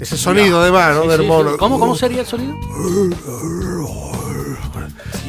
Ese 0.00 0.16
sonido 0.16 0.60
además, 0.60 0.94
¿no? 0.94 1.02
Sí, 1.02 1.08
Del 1.08 1.20
sí, 1.22 1.26
mono. 1.26 1.56
¿Cómo, 1.56 1.80
¿Cómo 1.80 1.96
sería 1.96 2.20
el 2.20 2.26
sonido? 2.26 2.54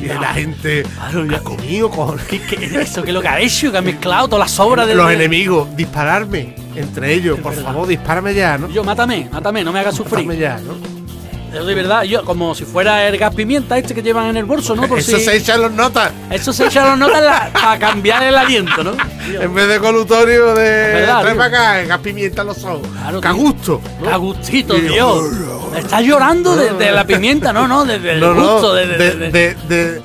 Y 0.02 0.06
la 0.06 0.34
gente 0.34 0.84
Claro, 0.84 1.26
ya- 1.26 1.38
ha 1.38 1.40
comido 1.42 1.90
con 1.90 2.18
¿Qué, 2.30 2.40
qué- 2.42 2.82
eso 2.82 3.02
que 3.02 3.10
es 3.10 3.14
lo 3.14 3.22
que 3.22 3.28
ha 3.28 3.40
hecho? 3.40 3.72
Que 3.72 3.80
ha 3.80 3.82
mezclado 3.82 4.28
todas 4.28 4.46
las 4.46 4.52
sobras 4.52 4.88
de 4.88 4.94
los 4.96 5.12
enemigos. 5.12 5.76
Dispararme 5.76 6.56
entre 6.76 7.14
ellos. 7.16 7.40
Por 7.40 7.54
favor, 7.56 7.88
dispárame 7.88 8.34
ya, 8.36 8.58
¿no? 8.60 8.70
Yo, 8.70 8.84
mátame, 8.84 9.28
mátame, 9.32 9.64
no 9.64 9.74
me 9.74 9.80
hagas 9.80 9.96
sufrir. 9.96 10.32
ya, 10.38 10.60
¿no? 10.60 10.74
Yo, 11.54 11.66
de 11.66 11.74
verdad, 11.76 12.04
yo, 12.04 12.24
como 12.26 12.54
si 12.54 12.64
fuera 12.66 13.08
el 13.08 13.18
gas 13.18 13.34
pimienta 13.34 13.78
este 13.78 13.96
que 13.96 14.02
llevan 14.04 14.28
en 14.28 14.38
el 14.38 14.46
bolso, 14.46 14.76
¿no? 14.76 14.88
Por 14.88 15.00
Eso 15.00 15.18
si- 15.18 15.24
se 15.26 15.36
echan 15.38 15.62
los 15.62 15.72
notas. 15.72 16.12
Eso 16.30 16.54
se 16.54 16.66
echa 16.68 16.86
las 16.86 16.98
notas 16.98 17.24
la- 17.24 17.50
para 17.54 17.80
cambiar 17.80 18.22
el 18.24 18.36
aliento, 18.36 18.84
¿no? 18.84 18.92
En 19.28 19.54
vez 19.54 19.68
de 19.68 19.80
colutorio 19.80 20.54
de. 20.54 20.64
verdad, 20.94 21.22
Trae 21.22 21.34
tío. 21.34 21.42
para 21.42 21.72
acá, 21.80 21.84
gas 21.88 22.00
pimienta 22.00 22.42
en 22.42 22.48
los 22.48 22.64
ojos. 22.64 22.88
Claro, 22.94 23.22
que 23.22 23.28
a 23.28 23.32
tío. 23.34 23.42
gusto. 23.42 23.82
A 24.12 24.18
gustito, 24.18 24.78
Y- 24.78 24.82
Dios. 24.82 25.24
Estás 25.76 26.02
llorando 26.04 26.56
de, 26.56 26.74
de 26.74 26.92
la 26.92 27.06
pimienta, 27.06 27.52
no, 27.54 27.68
no, 27.68 27.86
desde 27.86 28.14
el 28.14 28.20
No, 28.20 28.34
no, 28.34 28.54
gusto. 28.54 28.74
De, 28.74 28.86
de- 28.88 30.02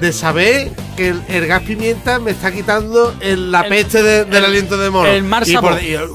de, 0.00 0.12
saber 0.12 0.70
que 0.96 1.08
el, 1.08 1.22
el 1.28 1.46
gas 1.46 1.62
pimienta 1.62 2.18
me 2.18 2.30
está 2.32 2.52
quitando 2.52 3.14
el- 3.20 3.50
la 3.50 3.62
El- 3.62 3.68
peste 3.70 4.02
de- 4.02 4.24
del 4.26 4.36
el- 4.36 4.44
aliento 4.44 4.76
de 4.76 4.90
mono. 4.90 5.08
el 5.08 5.24
mal 5.24 5.42
y 5.48 5.56
por, 5.56 5.82
y 5.82 5.94
el- 5.94 6.08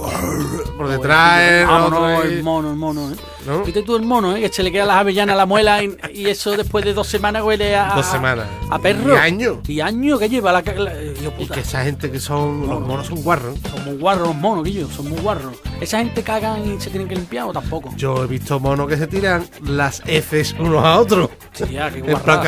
por 0.78 0.88
detrás 0.88 1.42
el 1.42 1.68
otro 1.70 2.22
el 2.22 2.44
mono, 2.44 2.70
el 2.72 2.76
mono, 2.78 3.12
¿eh? 3.12 3.16
¿No? 3.46 3.64
Viste 3.64 3.82
tú 3.82 3.96
el 3.96 4.04
mono, 4.04 4.36
¿eh? 4.36 4.42
Que 4.42 4.50
se 4.50 4.62
le 4.62 4.72
queda 4.72 4.86
las 4.86 4.98
avellanas 4.98 5.34
a 5.34 5.38
la 5.38 5.46
muela 5.46 5.84
y, 5.84 5.98
y 6.14 6.28
eso 6.28 6.52
después 6.52 6.86
de 6.86 6.94
dos 6.94 7.08
semanas 7.08 7.44
huele 7.44 7.76
a. 7.76 7.96
Dos 7.96 8.06
semanas. 8.06 8.46
A 8.70 8.78
perro. 8.78 9.14
Y 9.16 9.18
años. 9.18 9.58
Y 9.68 9.80
años 9.82 10.20
que 10.20 10.30
lleva 10.30 10.52
la. 10.52 10.62
la- 10.62 10.94
Dios 10.94 11.34
Y 11.38 11.42
puta. 11.44 11.56
que 11.56 11.60
esa 11.62 11.84
gente 11.84 12.12
que 12.12 12.20
son. 12.20 12.68
Los 12.68 12.82
monos 12.82 13.08
son 13.08 13.22
guarros. 13.24 13.58
Son 13.70 13.84
muy 13.86 13.98
guarros 13.98 14.28
los 14.28 14.36
monos, 14.36 14.64
Guillo, 14.64 14.88
son 14.90 15.10
muy 15.10 15.20
guarros. 15.20 15.54
¿Esa 15.80 15.98
gente 16.00 16.22
cagan 16.22 16.72
y 16.72 16.80
se 16.80 16.90
tienen 16.92 17.08
que 17.08 17.16
limpiar 17.16 17.46
o 17.48 17.52
tampoco? 17.54 17.92
Yo 17.98 18.24
he 18.24 18.28
visto 18.28 18.60
monos 18.60 18.88
que 18.88 18.98
se 18.98 19.08
tiran 19.08 19.44
las 19.66 20.04
heces 20.06 20.56
unos 20.60 20.84
a 20.86 21.00
otros. 21.00 21.30
Qué 21.58 21.64
En 22.12 22.20
plan. 22.20 22.42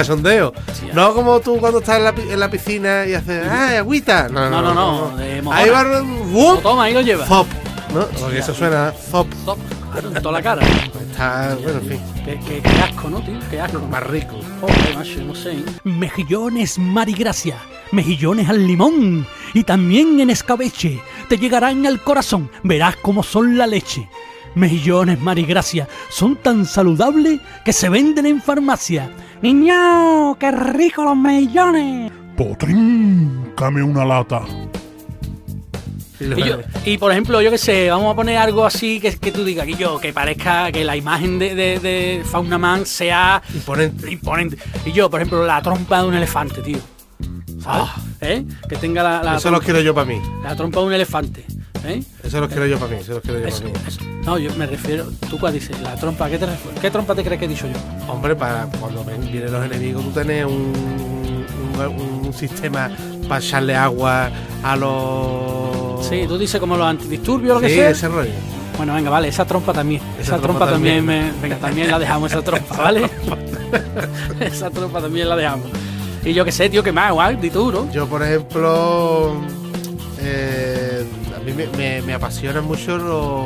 Sí, 0.73 0.87
ya. 0.87 0.93
no 0.93 1.13
como 1.13 1.39
tú 1.39 1.57
cuando 1.57 1.79
estás 1.79 1.97
en 1.97 2.03
la, 2.03 2.09
en 2.33 2.39
la 2.39 2.49
piscina 2.51 3.05
y 3.07 3.13
haces. 3.15 3.47
¡Ay, 3.49 3.77
agüita! 3.77 4.29
No, 4.29 4.49
No, 4.49 4.61
no, 4.61 4.73
no, 4.73 5.17
de. 5.17 5.41
Ahí 5.51 5.69
va. 5.69 5.83
Lo 5.83 6.57
toma, 6.59 6.83
ahí 6.83 6.93
lo 6.93 7.01
lleva. 7.01 7.25
Zop. 7.25 7.47
¿No? 7.93 8.05
Porque 8.19 8.39
eso 8.39 8.53
suena 8.53 8.91
zop. 9.11 9.27
Claro, 9.43 9.57
en 9.97 10.13
toda 10.21 10.31
la 10.31 10.41
cara. 10.41 10.61
Está, 10.65 11.55
bueno, 11.61 11.79
en 11.79 11.87
fin, 11.87 11.99
Qué, 12.25 12.39
qué- 12.47 12.61
qué 12.61 12.69
asco, 12.81 13.09
¿no, 13.09 13.21
tío? 13.21 13.39
Qué 13.49 13.59
asco. 13.59 13.79
más 13.87 14.03
rico. 14.07 14.39
Joder, 14.61 14.95
macho, 14.95 15.21
no 15.25 15.35
sé. 15.35 15.53
¿eh? 15.53 15.65
Mejillones 15.83 16.77
Marigracia, 16.79 17.57
mejillones 17.91 18.49
al 18.49 18.65
limón 18.65 19.25
y 19.53 19.63
también 19.63 20.19
en 20.19 20.29
escabeche. 20.29 21.01
Te 21.29 21.37
llegarán 21.37 21.85
al 21.85 22.01
corazón, 22.01 22.49
verás 22.63 22.95
cómo 22.97 23.23
son 23.23 23.57
la 23.57 23.67
leche. 23.67 24.07
Mejillones 24.55 25.19
Marigracia 25.19 25.87
son 26.09 26.35
tan 26.35 26.65
saludables 26.65 27.39
que 27.65 27.73
se 27.73 27.89
venden 27.89 28.25
en 28.27 28.41
farmacia. 28.41 29.09
¡Niño! 29.41 30.35
¡Qué 30.39 30.51
rico 30.51 31.03
los 31.03 31.17
mejillones! 31.17 32.11
Potrín, 32.37 33.51
came 33.55 33.83
una 33.83 34.05
lata. 34.05 34.41
Y 36.23 36.27
lo- 36.27 36.39
Y, 36.39 36.43
yo- 36.43 36.59
y, 36.85 36.97
por 36.97 37.11
ejemplo, 37.11 37.41
yo 37.41 37.51
qué 37.51 37.57
sé, 37.57 37.89
vamos 37.89 38.11
a 38.13 38.15
poner 38.15 38.37
algo 38.37 38.65
así 38.65 38.99
que, 38.99 39.15
que 39.17 39.31
tú 39.31 39.43
digas, 39.43 39.65
que 39.65 39.75
yo, 39.75 39.99
que 39.99 40.13
parezca 40.13 40.71
que 40.71 40.83
la 40.83 40.95
imagen 40.95 41.39
de, 41.39 41.55
de, 41.55 41.79
de 41.79 42.23
Fauna 42.25 42.57
Man 42.57 42.85
sea 42.85 43.41
Imponente. 43.53 44.11
imponente. 44.11 44.57
Y 44.85 44.91
yo, 44.91 45.09
por 45.09 45.19
ejemplo, 45.21 45.45
la 45.45 45.61
trompa 45.61 46.01
de 46.01 46.07
un 46.07 46.13
elefante, 46.13 46.61
tío. 46.61 46.79
¿Sabes? 47.61 47.89
¿Eh? 48.21 48.43
Que 48.67 48.75
tenga 48.75 49.03
la, 49.03 49.23
la, 49.23 49.37
Eso 49.37 49.49
lo 49.51 49.61
quiero 49.61 49.79
yo 49.81 49.93
para 49.93 50.05
mí. 50.05 50.19
la 50.43 50.55
trompa 50.55 50.79
de 50.81 50.85
un 50.85 50.93
elefante. 50.93 51.45
¿Eh? 51.85 52.01
Eso 52.23 52.39
lo 52.39 52.47
quiero 52.47 52.65
yo 52.65 52.77
para 52.79 52.91
mí. 52.93 52.97
Eso 53.01 53.13
lo 53.13 53.21
quiero 53.21 53.39
yo 53.39 53.47
Eso, 53.47 53.63
para 53.63 53.73
mí. 53.73 53.79
eso. 53.87 53.99
No, 54.25 54.37
yo 54.37 54.53
me 54.55 54.65
refiero. 54.65 55.05
¿Tú 55.29 55.37
cuál 55.39 55.53
dices? 55.53 55.79
La 55.81 55.95
trompa. 55.95 56.29
¿Qué, 56.29 56.37
te 56.37 56.45
refieres? 56.45 56.79
¿Qué 56.79 56.89
trompa 56.91 57.13
te 57.15 57.23
crees 57.23 57.39
que 57.39 57.45
he 57.45 57.47
dicho 57.49 57.67
yo? 57.67 58.11
Hombre, 58.11 58.35
para 58.35 58.65
cuando 58.79 59.03
vienen 59.03 59.51
los 59.51 59.65
enemigos, 59.65 60.03
tú 60.03 60.11
tenés 60.11 60.45
un, 60.45 60.73
un, 61.77 62.25
un 62.25 62.33
sistema 62.33 62.89
para 63.27 63.39
echarle 63.43 63.75
agua 63.75 64.29
a 64.63 64.75
los. 64.77 65.72
Sí, 66.09 66.25
tú 66.27 66.37
dices 66.37 66.59
como 66.59 66.75
los 66.77 66.85
antidisturbios 66.87 67.51
o 67.51 67.55
lo 67.55 67.61
que 67.61 67.69
Sí, 67.69 67.75
sea. 67.75 67.89
ese 67.89 68.07
rollo. 68.07 68.31
Bueno, 68.77 68.93
venga, 68.95 69.09
vale, 69.09 69.27
esa 69.27 69.45
trompa 69.45 69.71
también. 69.73 70.01
Esa, 70.13 70.21
Esa 70.21 70.37
trompa, 70.41 70.65
trompa 70.65 70.71
también, 70.71 71.05
me, 71.05 71.31
venga, 71.41 71.57
también 71.57 71.89
la 71.91 71.99
dejamos, 71.99 72.31
esa 72.31 72.41
trompa, 72.41 72.75
¿vale? 72.77 73.09
esa 74.39 74.69
trompa 74.69 74.99
también 75.01 75.29
la 75.29 75.35
dejamos. 75.35 75.67
Y 76.25 76.33
yo 76.33 76.43
qué 76.45 76.51
sé, 76.51 76.69
tío, 76.69 76.81
que 76.83 76.91
más, 76.91 77.11
guay, 77.11 77.35
di 77.35 77.49
tú, 77.49 77.71
¿no? 77.71 77.91
Yo, 77.91 78.07
por 78.07 78.23
ejemplo, 78.23 79.33
eh, 80.19 81.05
a 81.35 81.39
mí 81.39 81.51
me, 81.53 81.67
me- 81.77 82.01
me 82.01 82.13
apasionan 82.13 82.65
mucho 82.65 82.97
los, 82.97 83.45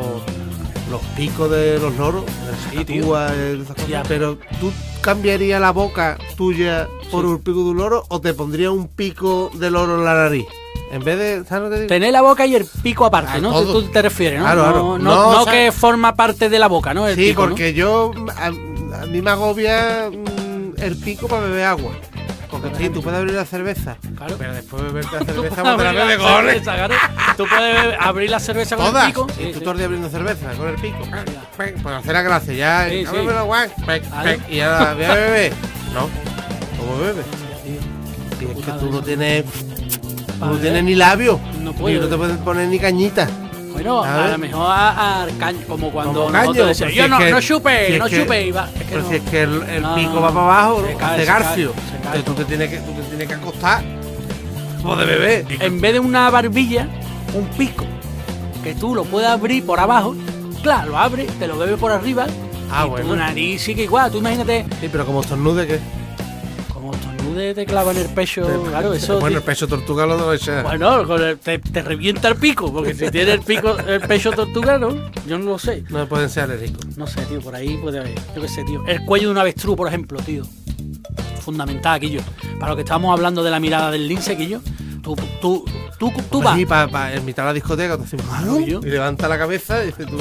los 0.91 1.01
picos 1.15 1.49
de 1.51 1.79
los 1.79 1.95
loros, 1.97 2.23
Sí, 2.71 2.85
las 2.85 3.03
cosas. 3.05 3.87
Ya. 3.87 4.03
pero 4.03 4.37
tú 4.59 4.71
cambiarías 5.01 5.59
la 5.59 5.71
boca 5.71 6.17
tuya 6.37 6.87
por 7.11 7.25
Sí. 7.25 7.31
un 7.31 7.37
pico 7.39 7.63
de 7.63 7.69
un 7.71 7.77
loro 7.77 8.03
o 8.09 8.21
te 8.21 8.33
pondrías 8.33 8.71
un 8.71 8.87
pico 8.87 9.49
de 9.55 9.71
loro 9.71 9.97
en 9.97 10.05
la 10.05 10.13
nariz. 10.13 10.45
En 10.91 11.03
vez 11.03 11.17
de, 11.19 11.43
¿sabes 11.45 11.63
lo 11.65 11.69
que 11.69 11.75
digo? 11.81 11.87
Tener 11.87 12.11
la 12.13 12.21
boca 12.21 12.45
y 12.45 12.55
el 12.55 12.65
pico 12.81 13.05
aparte, 13.05 13.39
¿no? 13.41 13.51
todo. 13.51 13.81
Tú 13.81 13.89
te 13.91 14.01
refieres, 14.01 14.39
¿no? 14.39 14.45
Claro, 14.45 14.61
no, 14.65 14.71
claro. 14.71 14.83
no, 14.83 14.97
No, 14.99 15.31
no 15.33 15.41
o 15.41 15.43
sea- 15.43 15.51
que 15.53 15.71
forma 15.73 16.15
parte 16.15 16.47
de 16.49 16.59
la 16.59 16.67
boca, 16.67 16.93
¿no? 16.93 17.07
El 17.07 17.15
sí, 17.15 17.29
pico, 17.29 17.43
¿no? 17.43 17.49
porque 17.49 17.73
yo 17.73 18.11
a, 18.37 18.45
a 18.47 19.05
mí 19.05 19.21
me 19.21 19.29
agobia 19.31 20.09
mm, 20.09 20.81
el 20.81 20.95
pico 20.97 21.27
para 21.27 21.41
beber 21.43 21.65
agua. 21.65 21.91
Porque 22.49 22.69
sí, 22.77 22.89
tú 22.89 23.03
puedes 23.03 23.19
abrir 23.19 23.35
la 23.35 23.43
cerveza, 23.43 23.97
Claro. 24.15 24.35
pero 24.39 24.53
después 24.53 24.81
de 24.81 24.87
beberte 24.87 25.11
la 25.11 25.19
Tú 25.25 25.25
cerveza, 25.33 25.61
puedes 25.61 25.75
pues 25.75 25.77
te 25.77 25.83
la 25.83 25.89
abrir 25.89 26.01
bebes 26.07 26.17
la 26.17 26.23
con 26.31 26.39
el- 26.45 26.49
cerveza, 26.63 26.73
claro. 26.75 26.95
Tú 27.35 27.45
puedes 27.49 27.95
abrir 27.99 28.29
la 28.31 28.39
cerveza 28.39 28.75
con 28.77 28.85
Todas. 28.85 29.03
el 29.03 29.09
pico. 29.11 29.27
Y 29.27 29.33
Sí, 29.43 29.47
tú 29.51 29.53
sí. 29.53 29.59
todo 29.59 29.71
el 29.71 29.77
día 29.77 29.85
abriendo 29.87 30.09
cerveza 30.09 30.51
con 30.53 30.67
el 30.69 30.75
pico. 30.75 30.97
Pues 31.57 31.95
hacer 31.95 32.13
la 32.13 32.21
gracia, 32.21 32.53
ya. 32.53 32.87
Sí, 32.89 33.05
ábreme 33.05 33.29
sí. 33.29 33.35
la 33.35 33.41
guay, 33.41 33.69
pec, 33.85 34.07
Claro. 34.07 34.23
pec, 34.29 34.49
Y 34.49 34.59
ahora 34.61 34.93
voy 34.93 35.03
a 35.03 35.13
beber. 35.15 35.53
No. 35.93 36.09
¿Cómo 36.79 36.97
bebes? 37.01 37.25
Y 38.39 38.45
es 38.59 38.65
que 38.65 38.71
tú 38.73 38.89
no 38.91 39.01
tienes. 39.01 39.43
No 40.39 40.47
Vale. 40.47 40.59
tienes 40.59 40.83
ni 40.83 40.95
labios. 40.95 41.39
No 41.61 41.71
Y 41.71 41.73
puedo. 41.73 42.01
no 42.01 42.07
te 42.07 42.17
puedes 42.17 42.37
poner 42.37 42.67
ni 42.67 42.77
cañita. 42.79 43.27
Bueno, 43.73 44.03
A 44.03 44.13
a, 44.15 44.21
ver. 44.23 44.31
lo 44.31 44.37
mejor 44.39 44.65
a, 44.71 45.23
a 45.23 45.27
caño, 45.39 45.59
como 45.67 45.91
cuando 45.91 46.23
Como 46.25 46.31
nosotros 46.31 46.55
caño, 46.55 46.67
decíamos, 46.67 46.77
pero 46.79 46.89
si 46.89 46.95
yo 46.97 47.07
no, 47.07 47.17
que- 47.19 47.31
no 47.31 47.41
chupe, 47.41 47.87
si 47.93 47.99
no 47.99 48.05
que- 48.05 48.21
chupe. 48.23 48.47
Y 48.47 48.51
va, 48.51 48.65
es 48.73 48.79
que 48.79 48.85
Pero 48.89 49.01
no. 49.03 49.09
si 49.09 49.15
es 49.15 49.21
que 49.23 49.41
el, 49.43 49.63
el 49.63 49.81
No, 49.83 49.95
pico 49.95 50.21
va 50.21 50.29
para 50.29 50.41
abajo, 50.45 50.83
se 50.87 50.93
cae, 50.95 51.05
hace 51.05 51.19
se 51.21 51.25
cae, 51.27 51.39
garfio. 51.43 51.73
se 51.73 51.97
cae. 52.03 52.17
Entonces 52.17 52.25
tú 52.25 52.33
te 52.33 52.45
tienes 52.45 52.69
que, 52.69 52.77
tú 52.77 52.91
te 52.93 53.01
tienes 53.03 53.27
que 53.27 53.33
acostar. 53.35 53.83
Como 54.81 54.95
de 54.95 55.05
bebé. 55.05 55.45
En 55.59 55.79
vez 55.81 55.93
de 55.93 55.99
una 55.99 56.29
barbilla, 56.31 56.87
un 57.35 57.45
pico, 57.49 57.85
que 58.63 58.73
tú 58.73 58.95
lo 58.95 59.03
puedes 59.05 59.29
abrir 59.29 59.63
por 59.65 59.79
abajo, 59.79 60.15
claro, 60.63 60.91
lo 60.91 60.97
abres, 60.97 61.27
te 61.37 61.47
lo 61.47 61.57
bebes 61.57 61.77
por 61.79 61.91
arriba. 61.91 62.25
Ah, 62.71 62.85
y 62.85 62.89
bueno. 62.89 63.07
Tu 63.09 63.15
nariz 63.15 63.61
sigue 63.61 63.83
igual, 63.83 64.11
tú 64.11 64.17
imagínate, 64.19 64.65
Sí, 64.81 64.89
pero 64.91 65.05
como 65.05 65.21
estornude, 65.21 65.67
¿qué? 65.67 65.79
como 66.73 66.93
estornude 66.93 67.16
te 67.55 67.65
clava 67.65 67.91
en 67.91 67.97
el 67.97 68.07
pecho, 68.07 68.45
claro, 68.69 68.93
eso... 68.93 69.19
Bueno, 69.19 69.37
el 69.37 69.43
pecho 69.43 69.67
tortuga 69.67 70.05
lo 70.05 70.17
debe 70.17 70.35
echar. 70.35 70.63
Bueno, 70.63 71.05
con 71.07 71.21
el- 71.21 71.37
te, 71.37 71.59
te 71.59 71.81
revienta 71.81 72.27
el 72.27 72.35
pico, 72.35 72.71
porque 72.71 72.93
si 72.93 73.09
tiene 73.11 73.33
el 73.33 73.41
pico, 73.41 73.75
el 73.87 74.01
pecho 74.01 74.31
tortuga, 74.31 74.77
¿no? 74.77 74.89
Yo 75.27 75.37
no 75.37 75.45
lo 75.45 75.59
sé. 75.59 75.83
No 75.89 76.07
pueden 76.07 76.29
ser 76.29 76.43
alérgicos. 76.43 76.97
No 76.97 77.07
sé, 77.07 77.21
tío, 77.25 77.39
por 77.41 77.55
ahí 77.55 77.77
puede 77.77 77.99
haber. 77.99 78.15
Yo 78.35 78.41
qué 78.41 78.47
sé, 78.47 78.63
tío. 78.63 78.83
El 78.87 79.03
cuello 79.05 79.27
de 79.27 79.31
un 79.33 79.37
avestruz, 79.37 79.75
por 79.75 79.87
ejemplo, 79.87 80.19
tío. 80.19 80.43
Fundamental, 81.41 81.95
Aquillo. 81.95 82.21
Para 82.59 82.71
lo 82.71 82.75
que 82.75 82.81
estábamos 82.81 83.13
hablando 83.13 83.43
de 83.43 83.51
la 83.51 83.59
mirada 83.59 83.91
del 83.91 84.07
lince, 84.07 84.33
Aquillo. 84.33 84.61
Tú, 85.01 85.15
tú, 85.39 85.63
tú, 85.97 86.11
tú 86.29 86.41
vas. 86.41 86.59
Y 86.59 86.65
para 86.65 87.13
en 87.13 87.23
mitad 87.23 87.43
de 87.43 87.47
la 87.47 87.53
discoteca, 87.53 87.97
te 87.97 88.03
haces 88.03 88.19
y 88.83 88.89
levanta 88.89 89.27
la 89.29 89.37
cabeza 89.37 89.81
y 89.83 89.87
dices 89.87 90.05
tú, 90.05 90.17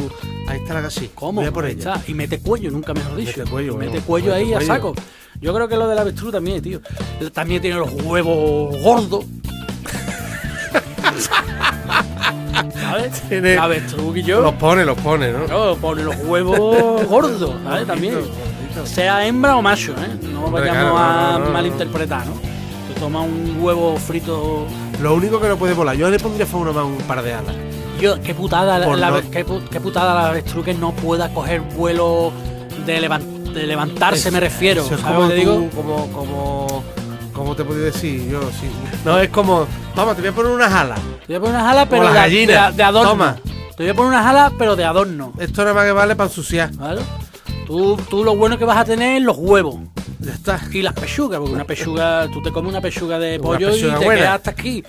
ahí 0.49 0.58
está 0.58 0.75
la 0.75 0.82
casi. 0.82 1.11
¿Cómo? 1.14 1.40
Voy 1.40 1.49
a 1.49 1.52
por 1.52 1.66
ella. 1.66 1.94
está. 1.96 2.02
Y 2.11 2.14
mete 2.14 2.38
cuello, 2.38 2.70
nunca 2.70 2.94
mejor 2.94 3.16
dicho. 3.16 3.32
Mete 3.38 3.50
cuello, 3.50 3.76
mete 3.76 3.90
bueno, 3.90 4.06
cuello 4.06 4.35
ahí 4.35 4.52
a 4.52 4.56
cuello. 4.58 4.73
saco. 4.73 4.94
Yo 5.40 5.55
creo 5.55 5.69
que 5.69 5.76
lo 5.76 5.87
del 5.88 5.99
avestruz 5.99 6.33
también, 6.33 6.62
tío. 6.62 6.81
También 7.33 7.61
tiene 7.62 7.76
los 7.78 7.90
huevos 8.02 8.75
gordos. 8.83 9.25
¿Sabes? 12.75 13.21
Tiene- 13.28 13.52
El 13.55 13.59
avestruz 13.59 14.16
y 14.16 14.23
yo. 14.23 14.40
Los 14.40 14.55
pone, 14.55 14.85
los 14.85 14.99
pone, 14.99 15.33
¿no? 15.33 15.45
Claro, 15.45 15.76
pone 15.76 16.02
los 16.05 16.16
huevos 16.25 17.05
gordos, 17.07 17.55
¿sabes? 17.64 17.87
También. 17.87 18.14
Sea 18.85 19.26
hembra 19.26 19.57
o 19.57 19.62
macho, 19.62 19.93
¿eh? 19.93 20.19
No 20.33 20.50
vayamos 20.50 21.00
a 21.00 21.33
no, 21.33 21.38
no, 21.38 21.45
no. 21.47 21.50
malinterpretar, 21.52 22.26
¿no? 22.26 22.35
Te 22.93 23.00
toma 23.00 23.23
un 23.23 23.57
huevo 23.61 23.97
frito. 23.97 24.66
Lo 25.00 25.14
único 25.14 25.40
que 25.40 25.49
no 25.49 25.57
puede 25.57 25.73
volar, 25.75 25.97
yo 25.97 26.09
le 26.11 26.19
pondría 26.19 26.47
fauna 26.47 26.73
más 26.73 26.85
un 26.85 26.99
par 27.07 27.23
de 27.23 27.33
alas. 27.33 27.55
Yo, 28.00 28.21
qué 28.21 28.35
putada, 28.35 28.78
la, 28.78 28.87
Por 28.87 28.99
la- 28.99 29.11
no- 29.11 29.31
qué, 29.31 29.45
qué 29.71 29.81
putada 29.81 30.14
la 30.14 30.28
avestruz 30.28 30.64
que 30.64 30.75
no 30.75 30.93
pueda 30.93 31.33
coger 31.33 31.61
vuelo 31.62 32.33
de, 32.85 33.00
levan- 33.00 33.36
de 33.56 33.66
levantarse, 33.66 34.28
Es- 34.28 34.32
me 34.32 34.40
refiero. 34.40 34.82
eso 34.84 34.94
es 34.94 35.00
¿sabes 35.00 35.16
como 35.16 35.28
te 35.28 35.34
tú, 35.34 35.40
digo? 35.40 35.70
como, 35.75 36.12
como, 36.12 36.84
¿cómo 37.32 37.56
te 37.56 37.64
puedo 37.64 37.80
decir? 37.80 38.28
Yo, 38.28 38.40
sí. 38.60 38.68
No, 39.04 39.18
es 39.18 39.28
como, 39.30 39.66
vamos, 39.94 40.14
te 40.16 40.22
voy 40.22 40.30
a 40.30 40.32
poner 40.34 40.52
unas 40.52 40.72
alas. 40.72 41.00
Te 41.26 41.26
voy 41.26 41.36
a 41.36 41.40
poner 41.40 41.54
unas 41.56 41.72
alas, 41.72 41.86
pero 41.90 42.06
de, 42.08 42.14
gallinas. 42.14 42.70
de- 42.72 42.76
de 42.76 42.82
adorno. 42.82 43.10
Toma. 43.10 43.36
Te 43.76 43.82
voy 43.82 43.90
a 43.90 43.94
poner 43.94 44.08
unas 44.12 44.26
alas, 44.26 44.52
pero 44.58 44.76
de 44.76 44.84
adorno. 44.84 45.32
Esto 45.38 45.62
nada 45.62 45.75
más 45.75 45.84
que 45.84 45.92
vale 45.92 46.16
para 46.16 46.28
ensuciar. 46.30 46.72
¿Vale? 46.76 47.02
Tú, 47.66 47.96
tú 48.08 48.25
lo 48.25 48.36
bueno 48.36 48.56
que 48.58 48.64
vas 48.64 48.78
a 48.78 48.84
tener 48.84 49.16
es 49.18 49.22
los 49.22 49.36
huevos. 49.38 49.76
Ya 50.20 50.32
está. 50.32 50.60
Y 50.72 50.80
las 50.82 50.94
pechugas, 50.94 51.38
porque 51.40 51.52
una 51.54 51.64
pechuga, 51.64 52.26
tú 52.32 52.40
te 52.42 52.50
comes 52.50 52.70
una 52.70 52.80
pechuga 52.80 53.18
de 53.18 53.38
pollo 53.38 53.70
pechuga 53.70 53.96
y 53.96 53.98
te 53.98 54.04
buena. 54.04 54.20
quedas 54.20 54.34
hasta 54.36 54.50
aquí. 54.52 54.82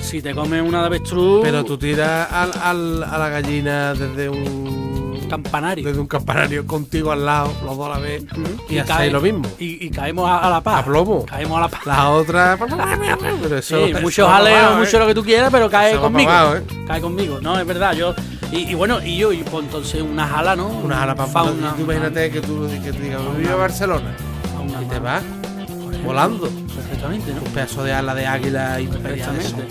Si 0.00 0.22
te 0.22 0.34
comes 0.34 0.62
una 0.62 0.80
de 0.80 0.86
avestruz. 0.86 1.40
Pero 1.42 1.64
tú 1.64 1.76
tiras 1.76 2.28
al, 2.32 2.50
al- 2.62 3.02
a 3.04 3.18
la 3.18 3.28
gallina 3.28 3.94
desde 3.94 4.28
un 4.28 4.83
Campanario. 5.42 5.84
Desde 5.86 6.00
un 6.00 6.06
campanario 6.06 6.66
contigo 6.66 7.10
al 7.12 7.24
lado, 7.26 7.52
los 7.64 7.76
dos 7.76 7.86
a 7.86 7.90
la 7.90 7.98
vez, 7.98 8.24
y, 8.68 8.78
hacéis 8.78 8.84
cae- 8.98 9.10
lo 9.10 9.20
mismo. 9.20 9.42
Y, 9.58 9.86
y 9.86 9.90
caemos 9.90 10.28
a, 10.28 10.38
a 10.38 10.50
la 10.50 10.60
paz. 10.60 10.80
A 10.80 10.84
plomo. 10.84 11.24
Caemos 11.26 11.58
a 11.58 11.60
la 11.62 11.68
paz. 11.68 11.80
La 11.86 12.10
otra. 12.10 12.56
Pero 13.42 13.62
Sí, 13.62 13.74
eso, 13.74 14.00
mucho 14.00 14.08
eso 14.08 14.24
va 14.26 14.32
jaleo, 14.34 14.54
pagado, 14.56 14.78
mucho 14.78 14.96
¿eh? 14.96 15.00
lo 15.00 15.06
que 15.06 15.14
tú 15.14 15.24
quieras, 15.24 15.48
pero 15.50 15.68
cae 15.70 15.92
Eso 15.92 16.00
conmigo. 16.00 16.30
¿eh? 16.30 16.62
Cae 16.86 17.00
conmigo, 17.00 17.38
no, 17.40 17.58
es 17.58 17.66
verdad. 17.66 17.92
Yo 17.94 18.14
y, 18.52 18.70
y 18.70 18.74
bueno, 18.74 19.02
y 19.04 19.16
yo, 19.16 19.32
y 19.32 19.42
pues 19.42 19.64
entonces 19.64 20.00
una 20.02 20.26
jala, 20.26 20.54
¿no? 20.56 20.68
Una 20.68 20.96
jala 20.98 21.14
para 21.14 21.28
fauna. 21.30 21.74
Tú 21.76 21.82
imagínate 21.82 22.30
que 22.30 22.40
tú 22.40 22.68
que 22.82 22.92
te 22.92 23.00
digas, 23.00 23.20
voy 23.24 23.46
a 23.46 23.54
Barcelona 23.56 24.14
una- 24.64 24.82
y 24.82 24.84
te 24.86 24.98
vas 24.98 25.22
volando. 26.04 26.48
Perfectamente, 26.74 27.32
¿no? 27.32 27.42
Un 27.42 27.52
pedazo 27.52 27.82
de 27.84 27.92
ala 27.92 28.14
de 28.14 28.26
águila. 28.26 28.78
Perfectamente. 29.02 29.64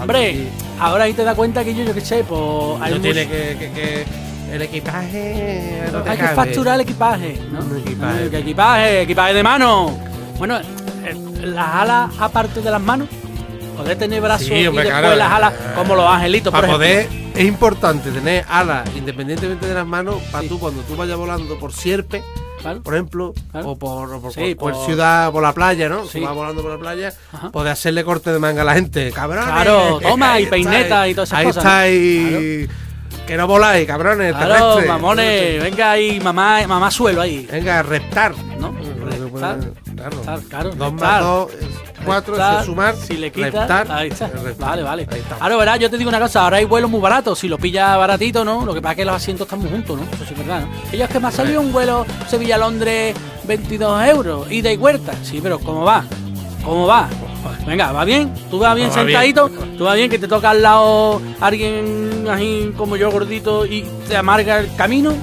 Hombre, 0.00 0.48
ahora 0.78 1.04
ahí 1.04 1.14
te 1.14 1.24
das 1.24 1.34
cuenta 1.34 1.64
que 1.64 1.74
yo, 1.74 1.84
yo 1.84 1.94
qué 1.94 2.00
sé, 2.00 2.22
pues 2.28 2.40
hay 2.82 2.92
no 2.92 2.98
mucho- 2.98 3.00
tiene 3.02 3.26
que, 3.26 3.56
que, 3.58 3.70
que 3.72 4.04
el 4.52 4.62
equipaje. 4.62 5.88
no 5.92 6.02
te 6.02 6.10
hay 6.10 6.16
que 6.18 6.26
facturar 6.28 6.74
el 6.76 6.80
equipaje, 6.82 7.40
¿no? 7.52 7.60
Un 7.60 7.78
equipaje. 7.78 8.24
No, 8.24 8.30
que 8.30 8.38
equipaje, 8.38 9.00
equipaje 9.02 9.34
de 9.34 9.42
mano. 9.42 9.98
Bueno, 10.38 10.58
eh, 10.58 11.14
las 11.42 11.68
alas 11.74 12.10
aparte 12.18 12.60
de 12.60 12.70
las 12.70 12.80
manos, 12.80 13.08
poder 13.76 13.98
tener 13.98 14.20
brazos 14.20 14.46
Sí, 14.46 14.54
y 14.54 14.62
después 14.64 14.86
claro. 14.86 15.14
las 15.16 15.32
alas 15.32 15.52
como 15.74 15.94
los 15.94 16.06
angelitos, 16.06 16.52
Para 16.52 16.68
poder, 16.68 17.08
es 17.34 17.44
importante 17.44 18.10
tener 18.10 18.44
alas 18.48 18.88
independientemente 18.96 19.66
de 19.66 19.74
las 19.74 19.86
manos, 19.86 20.16
para 20.30 20.46
tú 20.48 20.58
cuando 20.58 20.82
tú 20.82 20.96
vayas 20.96 21.16
volando 21.16 21.58
por 21.58 21.72
sierpe, 21.72 22.22
Claro. 22.60 22.82
por 22.82 22.94
ejemplo, 22.94 23.34
Claro. 23.52 23.70
o 23.70 23.76
por, 23.78 24.12
o 24.14 24.20
por, 24.20 24.32
Sí, 24.32 24.54
por- 24.54 24.72
por 24.72 24.72
por- 24.72 24.86
ciudad, 24.86 25.30
por 25.30 25.42
la 25.42 25.52
playa, 25.52 25.88
¿no? 25.88 26.04
Sí. 26.06 26.18
Tú 26.20 26.24
vas 26.24 26.34
volando 26.34 26.62
por 26.62 26.72
la 26.72 26.78
playa, 26.78 27.12
Ajá. 27.32 27.50
poder 27.50 27.72
hacerle 27.72 28.02
corte 28.02 28.32
de 28.32 28.38
manga 28.38 28.62
a 28.62 28.64
la 28.64 28.74
gente, 28.74 29.12
cabrones. 29.12 29.44
Claro, 29.46 30.00
toma, 30.02 30.40
y 30.40 30.46
peineta 30.46 31.06
y 31.06 31.14
todas 31.14 31.28
esas 31.28 31.38
ahí 31.38 31.46
cosas, 31.46 31.64
estáis, 31.64 32.68
que 33.26 33.36
no 33.36 33.46
voláis, 33.46 33.86
cabrones, 33.86 34.34
Claro, 34.34 34.80
mamones, 34.86 35.62
venga 35.62 35.90
ahí, 35.90 36.20
mamá, 36.20 36.66
mamá 36.66 36.90
suelo 36.90 37.20
ahí, 37.22 37.46
Venga, 37.50 37.82
reptar. 37.82 38.32
¿no? 38.60 38.72
Reptar, 38.72 39.58
Claro. 39.94 40.16
reptar, 40.16 40.40
claro, 40.48 40.70
Dos 40.74 40.92
más 40.92 41.20
dos, 41.22 41.52
es 41.54 41.66
cuatro, 42.04 42.34
Reptar, 42.34 42.60
es 42.60 42.66
sumar. 42.66 42.94
Si 42.96 43.14
le 43.16 43.30
quitas, 43.32 43.52
reptar, 43.52 43.86
ahí 43.90 44.08
está. 44.08 44.26
es 44.26 44.42
reptar. 44.42 44.68
Vale, 44.68 44.82
vale. 44.82 45.08
Ahí 45.10 45.18
está. 45.20 45.36
Ahora, 45.40 45.56
verás, 45.56 45.78
yo 45.78 45.90
te 45.90 45.98
digo 45.98 46.08
una 46.08 46.20
cosa, 46.20 46.44
ahora 46.44 46.58
hay 46.58 46.64
vuelos 46.64 46.90
muy 46.90 47.00
baratos. 47.00 47.38
Si 47.38 47.48
lo 47.48 47.58
pillas 47.58 47.96
baratito, 47.98 48.44
¿no? 48.44 48.64
Lo 48.64 48.72
que 48.74 48.80
pasa 48.80 48.92
es 48.92 48.96
que 48.98 49.04
los 49.04 49.14
asientos 49.16 49.46
están 49.46 49.60
muy 49.60 49.70
juntos, 49.70 49.98
¿no? 49.98 50.04
Eso 50.04 50.24
sí 50.24 50.32
es 50.32 50.38
verdad, 50.38 50.60
¿no? 50.62 50.68
Ellos 50.92 51.08
que 51.08 51.20
me 51.20 51.28
ha 51.28 51.30
salido 51.30 51.60
un 51.60 51.72
vuelo 51.72 52.06
Sevilla-Londres 52.28 53.16
22 53.44 54.04
euros, 54.08 54.50
ida 54.52 54.70
y 54.72 54.76
vuelta. 54.76 55.12
Sí, 55.22 55.40
pero 55.42 55.58
¿cómo 55.58 55.84
va? 55.84 56.04
¿Cómo 56.64 56.86
va? 56.86 57.08
Venga, 57.66 57.92
¿va 57.92 58.04
bien? 58.04 58.32
¿Tú 58.50 58.58
vas 58.58 58.74
bien 58.74 58.88
Va 58.90 58.94
bien. 58.94 59.06
sentadito? 59.06 59.50
¿Tú 59.78 59.84
vas 59.84 59.96
bien 59.96 60.08
que 60.10 60.18
te 60.18 60.28
toca 60.28 60.50
al 60.50 60.62
lado 60.62 61.20
alguien 61.40 62.26
así 62.30 62.72
como 62.76 62.96
yo 62.96 63.10
gordito 63.10 63.66
y 63.66 63.84
te 64.08 64.16
amarga 64.16 64.58
el 64.60 64.74
camino? 64.76 65.14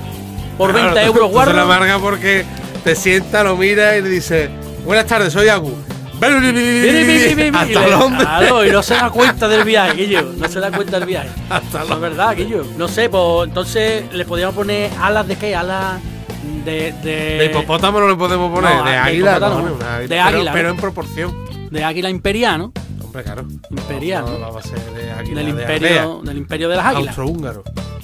Por 0.57 0.71
Claro, 0.71 0.93
20 0.93 1.01
tú- 1.01 1.07
euros, 1.23 1.31
tú 1.31 1.39
Se 1.39 1.45
la 1.45 1.53
guarda. 1.53 1.61
amarga 1.63 1.99
porque 1.99 2.45
te 2.83 2.95
sienta, 2.95 3.43
lo 3.43 3.55
mira 3.57 3.97
y 3.97 4.01
le 4.01 4.09
dice: 4.09 4.49
Buenas 4.85 5.05
tardes, 5.07 5.33
soy 5.33 5.47
Agu. 5.47 5.73
Hasta 6.21 7.87
Londres. 7.87 8.27
Claro, 8.27 8.65
y 8.65 8.71
no 8.71 8.83
se 8.83 8.93
da 8.95 9.09
cuenta 9.09 9.47
del 9.47 9.63
viaje, 9.63 9.93
Guillo. 9.95 10.21
No 10.37 10.47
se 10.47 10.59
da 10.59 10.71
cuenta 10.71 10.99
del 10.99 11.07
viaje. 11.07 11.29
Hasta 11.49 11.83
es 11.83 11.99
verdad, 11.99 12.35
Guillo. 12.35 12.63
No 12.77 12.87
sé, 12.87 13.09
pues 13.09 13.47
entonces 13.47 14.05
le 14.13 14.25
podríamos 14.25 14.55
poner 14.55 14.91
alas 15.01 15.27
de 15.27 15.35
qué? 15.35 15.55
Alas 15.55 15.99
de. 16.65 16.93
De, 17.03 17.37
De 17.39 17.45
hipopótamo 17.45 17.99
no 17.99 18.07
le 18.07 18.15
podemos 18.15 18.51
poner, 18.53 18.75
No, 18.75 18.83
de 18.83 18.95
águila, 18.95 19.39
no, 19.39 19.49
no. 19.61 19.75
De 19.99 20.07
pero- 20.07 20.23
águila, 20.23 20.53
Pero 20.53 20.69
en 20.69 20.77
proporción. 20.77 21.42
De 21.73 21.83
águila 21.83 22.09
imperial, 22.09 22.59
¿no? 22.59 22.73
Hombre, 23.03 23.23
claro. 23.23 23.45
Imperial, 23.69 24.25
No, 24.25 24.31
¿no? 24.33 24.39
no 24.47 24.53
va 24.53 24.59
a 24.59 24.63
ser 24.63 24.79
de 24.93 25.11
águila. 25.11 25.41
Del 25.41 25.55
de 25.55 25.61
imperio, 25.61 26.21
del 26.23 26.37
imperio 26.37 26.69
de 26.69 26.75
las 26.77 26.85
águilas. 26.85 27.07
Austrohúngaro. 27.17 27.63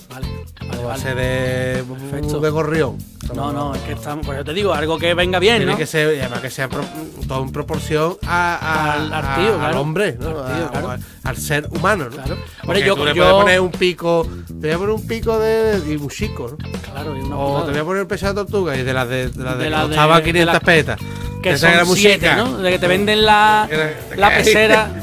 Vale, 0.10 0.28
vale, 0.60 0.68
No 0.76 0.78
va 0.78 0.80
a 0.84 0.98
vale. 0.98 1.02
ser 1.02 1.16
de, 1.16 1.84
Perfecto. 1.84 2.40
de 2.40 2.50
gorrión. 2.50 2.98
No, 3.34 3.52
no, 3.52 3.76
es 3.76 3.82
que 3.82 3.94
estamos. 3.94 4.26
Pues 4.26 4.38
yo 4.40 4.44
te 4.46 4.54
digo, 4.54 4.74
algo 4.74 4.98
que 4.98 5.14
venga 5.14 5.40
bien, 5.40 5.58
Tiene 5.58 5.72
¿no? 5.74 5.78
que 5.78 5.86
ser, 5.86 6.16
y 6.16 6.20
además 6.20 6.40
que 6.42 6.50
sea 6.50 6.68
pro- 6.68 6.84
todo 7.28 7.44
en 7.44 7.52
proporción 7.52 8.18
a, 8.28 8.56
a- 8.56 8.94
Al- 8.94 9.14
al 9.14 9.26
a- 9.26 9.36
tío, 9.36 9.54
al 9.54 9.60
claro. 9.60 9.82
hombre, 9.82 10.18
¿no? 10.20 10.30
Al 10.44 10.56
tío, 10.58 10.70
claro. 10.72 10.92
a- 10.92 11.30
al 11.30 11.38
ser 11.38 11.68
humano, 11.72 12.06
¿no? 12.06 12.16
Claro. 12.16 12.38
Porque 12.66 12.84
yo- 12.84 12.96
tú 12.96 13.06
le 13.06 13.14
yo- 13.14 13.24
puedes 13.24 13.36
poner 13.44 13.60
un 13.62 13.72
pico, 13.72 14.28
te 14.48 14.54
voy 14.54 14.72
a 14.72 14.78
poner 14.78 14.96
un 14.96 15.08
pico 15.08 15.40
de, 15.40 15.80
de 15.82 15.98
un 15.98 16.10
chico, 16.10 16.56
¿no? 16.58 16.58
Claro, 16.92 17.16
y 17.18 17.22
una 17.22 17.38
O 17.38 17.48
putada. 17.48 17.66
te 17.68 17.72
voy 17.72 17.80
a 17.80 17.84
poner 17.86 18.02
el 18.02 18.08
peso 18.08 18.28
de 18.28 18.34
tortuga 18.34 18.76
y 18.76 18.84
de 18.84 18.94
las 18.94 19.08
de, 19.08 19.30
de, 19.30 19.44
las 19.44 19.58
de, 19.58 19.64
De 19.66 19.70
de- 19.70 19.76
costaba 19.76 20.18
de 20.18 20.24
500 20.24 20.54
la- 20.54 20.60
pesetas. 20.60 21.00
que 21.44 21.52
Esa 21.52 21.74
era 21.74 21.86
son 21.86 21.96
siete. 21.96 22.36
¿no? 22.36 22.58
De 22.58 22.72
que 22.72 22.80
te 22.80 22.88
venden 22.88 23.26
la, 23.26 23.70
la 24.18 24.30
pecera. 24.30 24.90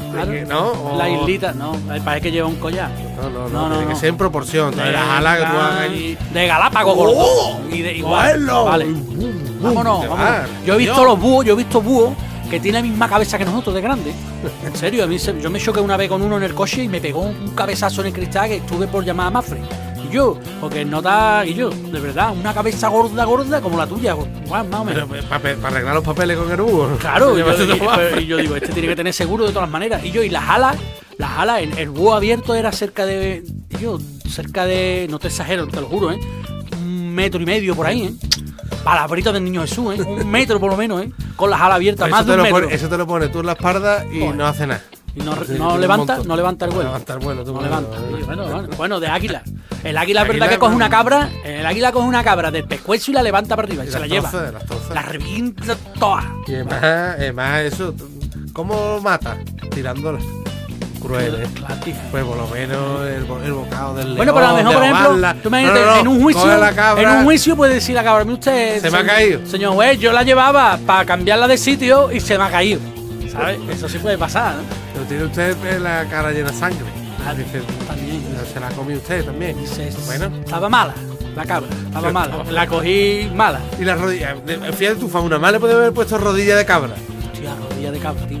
¿No? 0.47 0.71
O- 0.71 0.97
la 0.97 1.07
islita, 1.09 1.51
no, 1.51 1.73
parece 2.03 2.23
que 2.23 2.31
lleva 2.31 2.47
un 2.47 2.55
collar. 2.55 2.89
No, 3.21 3.29
no, 3.29 3.47
no, 3.49 3.63
No, 3.63 3.69
tiene 3.69 3.83
no. 3.85 3.89
que 3.89 3.95
ser 3.95 4.09
en 4.09 4.17
proporción. 4.17 4.75
De, 4.75 4.91
las 4.91 5.07
alas 5.09 5.37
que 5.37 5.45
tú 5.45 5.57
hagas 5.57 6.33
de 6.33 6.47
Galápagos, 6.47 6.95
gordo. 6.95 7.59
Y 7.71 7.81
de 7.81 7.93
igual. 7.97 8.16
Vale. 8.65 8.85
Vámonos, 9.61 10.01
vámonos. 10.07 10.09
va, 10.11 10.45
Yo 10.65 10.75
he 10.75 10.77
visto 10.77 11.03
los 11.05 11.19
búhos, 11.19 11.45
yo 11.45 11.53
he 11.53 11.57
visto 11.57 11.81
búhos 11.81 12.13
que 12.49 12.59
tienen 12.59 12.81
la 12.83 12.89
misma 12.89 13.09
cabeza 13.09 13.37
que 13.37 13.43
nosotros 13.45 13.75
de 13.75 13.81
grande. 13.81 14.13
En 14.65 14.75
serio, 14.75 15.03
a 15.03 15.07
mí 15.07 15.19
se- 15.19 15.39
yo 15.41 15.49
me 15.49 15.59
choqué 15.59 15.79
una 15.81 15.97
vez 15.97 16.07
con 16.09 16.21
uno 16.21 16.37
en 16.37 16.43
el 16.43 16.53
coche 16.53 16.83
y 16.83 16.87
me 16.87 17.01
pegó 17.01 17.21
un 17.21 17.49
cabezazo 17.55 18.01
en 18.01 18.07
el 18.07 18.13
cristal 18.13 18.47
que 18.47 18.55
estuve 18.57 18.87
por 18.87 19.03
llamar 19.03 19.27
a 19.27 19.31
Mafre. 19.31 19.59
Y 20.09 20.13
yo, 20.13 20.37
porque 20.61 20.85
nota, 20.85 21.43
y 21.45 21.53
yo, 21.55 21.69
de 21.69 21.99
verdad, 21.99 22.31
una 22.39 22.53
cabeza 22.53 22.87
gorda, 22.87 23.25
gorda 23.25 23.59
como 23.59 23.77
la 23.77 23.85
tuya, 23.85 24.15
igual, 24.45 24.67
más 24.69 24.79
o 24.79 24.85
menos. 24.85 25.09
Pero 25.09 25.25
para 25.27 25.67
arreglar 25.67 25.95
los 25.95 26.03
papeles 26.05 26.37
con 26.37 26.49
el 26.49 26.61
búho. 26.61 26.87
¿no? 26.87 26.95
Claro, 26.97 27.33
y 27.35 27.39
yo, 27.39 27.45
Llévate 27.45 27.63
y- 27.65 27.67
todo 27.79 27.83
más. 27.89 27.97
pero- 27.97 28.19
y 28.21 28.25
yo 28.27 28.37
digo, 28.37 28.55
este 28.55 28.69
tiene 28.69 28.87
que 28.87 28.95
tener 28.95 29.13
seguro 29.13 29.45
de 29.45 29.51
todas 29.51 29.69
maneras. 29.69 30.05
Y 30.05 30.11
yo, 30.11 30.23
y 30.23 30.29
las 30.29 30.47
alas, 30.47 30.77
las 31.17 31.31
alas, 31.37 31.61
el, 31.63 31.77
el 31.77 31.89
búho 31.89 32.13
abierto 32.13 32.53
era 32.55 32.71
cerca 32.71 33.05
de. 33.05 33.43
y 33.71 33.77
yo, 33.81 33.97
cerca 34.29 34.65
de. 34.65 35.07
No 35.09 35.19
te 35.19 35.27
exagero, 35.27 35.67
te 35.67 35.81
lo 35.81 35.87
juro, 35.87 36.11
¿eh? 36.11 36.19
Metro 37.17 37.41
y 37.41 37.45
medio 37.45 37.75
por 37.75 37.85
ahí, 37.87 38.03
¿eh? 38.03 38.13
Palabrito 38.83 39.33
del 39.33 39.43
niño 39.43 39.61
Jesús, 39.61 39.95
¿eh? 39.97 40.01
Un 40.03 40.29
metro 40.29 40.59
por 40.59 40.69
lo 40.71 40.77
menos, 40.77 41.01
¿eh? 41.03 41.11
Con 41.35 41.49
las 41.49 41.59
alas 41.59 41.75
abiertas, 41.75 42.09
más 42.09 42.25
de 42.25 42.35
un 42.35 42.41
metro. 42.43 42.69
eso 42.69 42.87
te 42.87 42.97
lo 42.97 43.05
pones 43.07 43.31
tú 43.31 43.39
en 43.39 43.47
la 43.47 43.53
espalda 43.53 44.05
y 44.05 44.19
Joder. 44.21 44.35
no 44.35 44.45
hace 44.47 44.67
nada. 44.67 44.81
Y 45.15 45.19
no, 45.21 45.35
no 45.57 45.77
levanta, 45.79 46.19
no 46.23 46.35
levanta 46.35 46.65
el 46.65 46.69
No 46.69 46.75
vuelo. 46.75 46.89
levanta 46.91 47.13
el 47.13 47.19
vuelo, 47.19 47.43
tú 47.43 47.51
No 47.53 47.59
bueno, 47.59 47.69
levanta. 47.69 47.99
bueno. 47.99 48.17
Sí, 48.17 48.23
Bueno, 48.23 48.43
bueno, 48.47 48.67
bueno, 48.77 48.99
de 48.99 49.07
águila. 49.07 49.41
El 49.83 49.97
águila 49.97 50.21
es 50.21 50.27
verdad 50.27 50.47
que 50.49 50.59
coge 50.59 50.75
una 50.75 50.89
cabra, 50.91 51.29
el 51.43 51.65
águila 51.65 51.91
coge 51.91 52.07
una 52.07 52.23
cabra 52.23 52.51
del 52.51 52.65
pescuezo 52.65 53.09
y 53.11 53.13
la 53.15 53.23
levanta 53.23 53.55
para 53.55 53.67
arriba 53.67 53.83
y, 53.83 53.87
Y 53.87 53.91
se 53.91 53.99
la 53.99 54.05
lleva. 54.07 54.31
las. 54.31 54.89
La 54.93 55.01
revienta 55.01 55.75
toda. 55.99 56.23
Y 56.47 56.53
además, 56.53 56.83
además 56.83 57.61
eso, 57.61 57.95
¿cómo 58.53 58.99
mata? 59.01 59.37
Tirándola. 59.73 60.19
Cruel, 60.99 61.35
¿eh? 61.43 61.47
Pues 62.11 62.23
por 62.23 62.37
lo 62.37 62.47
menos 62.47 63.07
el, 63.07 63.23
bo- 63.25 63.39
el 63.41 63.53
bocado 63.53 63.95
del 63.95 64.15
Bueno, 64.15 64.33
pero 64.33 64.47
a 64.47 64.51
lo 64.51 64.57
mejor, 64.57 64.73
por 64.73 64.83
ejemplo, 64.83 65.33
tú 65.43 65.47
imagínate, 65.49 65.79
No, 65.79 65.85
no, 65.85 65.93
no, 65.95 66.01
en 66.01 66.07
un 66.07 66.21
juicio, 66.23 66.41
coge 66.43 66.57
la 66.57 66.73
cabra, 66.73 67.01
en 67.03 67.09
un 67.19 67.23
juicio 67.25 67.55
puede 67.55 67.73
decir 67.75 67.95
la 67.95 68.03
cabra, 68.03 68.23
usted, 68.25 68.81
Se 68.81 68.89
me 68.91 68.97
ha 68.97 69.05
caído. 69.05 69.45
Señor 69.45 69.73
juez, 69.75 69.99
yo 69.99 70.11
la 70.11 70.23
llevaba 70.23 70.77
para 70.85 71.05
cambiarla 71.05 71.47
de 71.47 71.57
sitio 71.57 72.11
y 72.11 72.19
se 72.19 72.37
me 72.37 72.43
ha 72.45 72.49
caído. 72.51 72.79
¿Sabes? 73.31 73.59
Eso 73.69 73.87
sí 73.89 73.99
puede 73.99 74.17
pasar, 74.17 74.55
¿no? 74.55 74.61
Pero 74.93 75.05
tiene 75.05 75.23
usted 75.25 75.75
en 75.75 75.83
la 75.83 76.05
cara 76.09 76.31
llena 76.31 76.49
de 76.51 76.57
sangre. 76.57 76.85
Ah, 77.27 77.33
Dice, 77.33 77.61
también. 77.87 78.23
se 78.53 78.59
la 78.59 78.69
comió 78.69 78.97
usted 78.97 79.23
también. 79.25 79.55
Se- 79.67 79.91
Bueno. 80.05 80.25
Estaba 80.43 80.69
mala, 80.69 80.93
la 81.35 81.45
cabra, 81.45 81.67
estaba 81.85 82.11
mala. 82.11 82.43
La 82.49 82.65
cogí 82.67 83.29
mala. 83.35 83.59
Y 83.79 83.83
la 83.83 83.95
rodilla, 83.95 84.33
de- 84.45 84.57
fíjate 84.73 84.95
tu 84.99 85.09
fauna, 85.09 85.37
más 85.37 85.51
le 85.51 85.59
puede 85.59 85.73
haber 85.73 85.91
puesto 85.93 86.17
rodilla 86.17 86.55
de 86.55 86.65
cabra. 86.65 86.95
Hostia, 87.33 87.53
rodilla 87.69 87.91
de 87.91 87.99
cabra, 87.99 88.25
tío. 88.27 88.39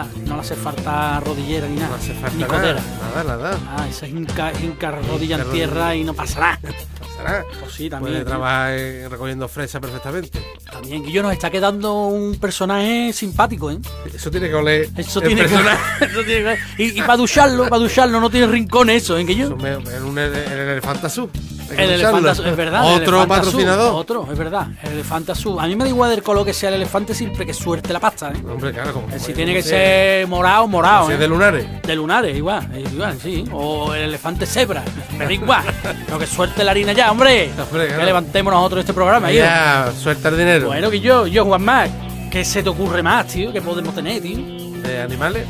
Es 0.00 0.08
verdad. 0.12 0.26
No 0.26 0.34
le 0.34 0.40
hace 0.40 0.56
falta 0.56 1.20
rodillera 1.20 1.66
ni 1.68 1.76
nada. 1.76 1.88
No 1.88 1.94
hace 1.94 2.14
falta 2.14 2.30
ni 2.36 2.42
nada. 2.42 2.54
cotera. 2.54 2.80
Nada, 3.14 3.36
nada. 3.36 3.58
Ah, 3.68 3.86
esa 3.88 4.06
hinca, 4.08 4.52
hinca 4.62 4.90
rodilla 4.90 5.36
en 5.36 5.50
tierra 5.50 5.94
y 5.94 6.04
no 6.04 6.14
pasa 6.14 6.40
nada. 6.40 6.58
Pasará. 7.00 7.44
Pues 7.60 7.72
sí, 7.72 7.88
también. 7.88 8.14
Puede 8.14 8.24
trabajar 8.24 8.72
eh, 8.72 9.08
recogiendo 9.08 9.46
fresa 9.48 9.80
perfectamente. 9.80 10.40
También, 10.70 11.04
Guillo 11.04 11.22
nos 11.22 11.32
está 11.32 11.48
quedando 11.50 12.06
un 12.08 12.36
personaje 12.40 13.12
simpático, 13.12 13.70
¿eh? 13.70 13.78
Eso 14.12 14.30
tiene 14.30 14.48
que 14.48 14.54
oler. 14.54 14.88
Eso 14.96 15.20
el 15.20 15.26
tiene, 15.28 15.42
que, 15.42 15.48
personaje. 15.48 16.04
eso 16.10 16.22
tiene 16.24 16.56
que- 16.76 16.82
Y, 16.82 16.98
y 16.98 17.00
para 17.02 17.16
ducharlo, 17.16 17.68
para 17.68 17.78
ducharlo 17.82 18.20
no 18.20 18.30
tiene 18.30 18.48
rincones 18.48 19.04
eso. 19.04 19.16
Eso 19.16 19.56
me- 19.56 19.74
En 19.74 20.02
un 20.02 20.18
ele- 20.18 20.44
el 20.44 20.58
elefante 20.70 21.06
azul. 21.06 21.30
El 21.70 21.74
usarlo. 21.76 21.94
elefante 21.94 22.30
azul, 22.30 22.46
es 22.46 22.56
verdad. 22.56 22.94
Otro 22.94 23.26
patrocinador. 23.26 23.94
otro, 23.94 24.28
es 24.30 24.38
verdad. 24.38 24.68
El 24.82 24.92
elefante 24.92 25.32
azul. 25.32 25.58
A 25.58 25.66
mí 25.66 25.74
me 25.76 25.84
da 25.84 25.90
igual 25.90 26.10
del 26.10 26.22
color 26.22 26.44
que 26.44 26.52
sea 26.54 26.68
el 26.68 26.76
elefante 26.76 27.14
siempre 27.14 27.44
que 27.46 27.54
suerte 27.54 27.92
la 27.92 28.00
pasta, 28.00 28.30
¿eh? 28.30 28.36
Hombre, 28.48 28.72
claro, 28.72 28.92
como. 28.92 29.08
Si 29.10 29.18
como 29.18 29.34
tiene 29.34 29.54
que 29.54 29.62
ser 29.62 30.26
morado, 30.28 30.66
morado. 30.68 31.06
Si 31.06 31.12
es 31.12 31.18
¿eh? 31.18 31.20
de 31.22 31.28
lunares. 31.28 31.66
De 31.82 31.96
lunares, 31.96 32.36
igual, 32.36 32.68
es 32.76 32.92
igual, 32.92 33.18
sí. 33.20 33.44
O 33.52 33.94
el 33.94 34.02
elefante 34.02 34.46
cebra, 34.46 34.82
me 35.18 35.24
da 35.24 35.32
igual. 35.32 35.64
Lo 36.10 36.18
que 36.18 36.26
suelte 36.26 36.62
la 36.64 36.70
harina 36.72 36.92
ya, 36.92 37.10
hombre. 37.10 37.50
Hombre, 37.58 37.86
claro. 37.86 38.00
Que 38.00 38.06
levantemos 38.06 38.52
nosotros 38.52 38.80
este 38.80 38.92
programa. 38.94 39.30
Ya, 39.32 39.90
suelta 39.98 40.28
el 40.28 40.36
dinero. 40.38 40.66
Bueno, 40.68 40.90
que 40.90 41.00
yo, 41.00 41.26
yo, 41.26 41.44
Juan 41.44 41.62
Mac, 41.64 41.90
¿qué 42.30 42.44
se 42.44 42.62
te 42.62 42.68
ocurre 42.68 43.02
más, 43.02 43.26
tío? 43.26 43.52
¿Qué 43.52 43.60
podemos 43.62 43.94
tener, 43.94 44.20
tío? 44.22 44.38
De 44.82 45.00
animales. 45.00 45.46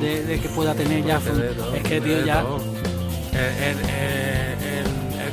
De, 0.00 0.24
de 0.24 0.40
que 0.40 0.48
pueda 0.50 0.74
tener 0.74 1.04
ya. 1.04 1.18
Todo, 1.18 1.74
Es 1.74 1.82
que, 1.82 2.00
tío, 2.00 2.24
ya. 2.24 2.40
el- 3.32 3.38
el 3.38 4.23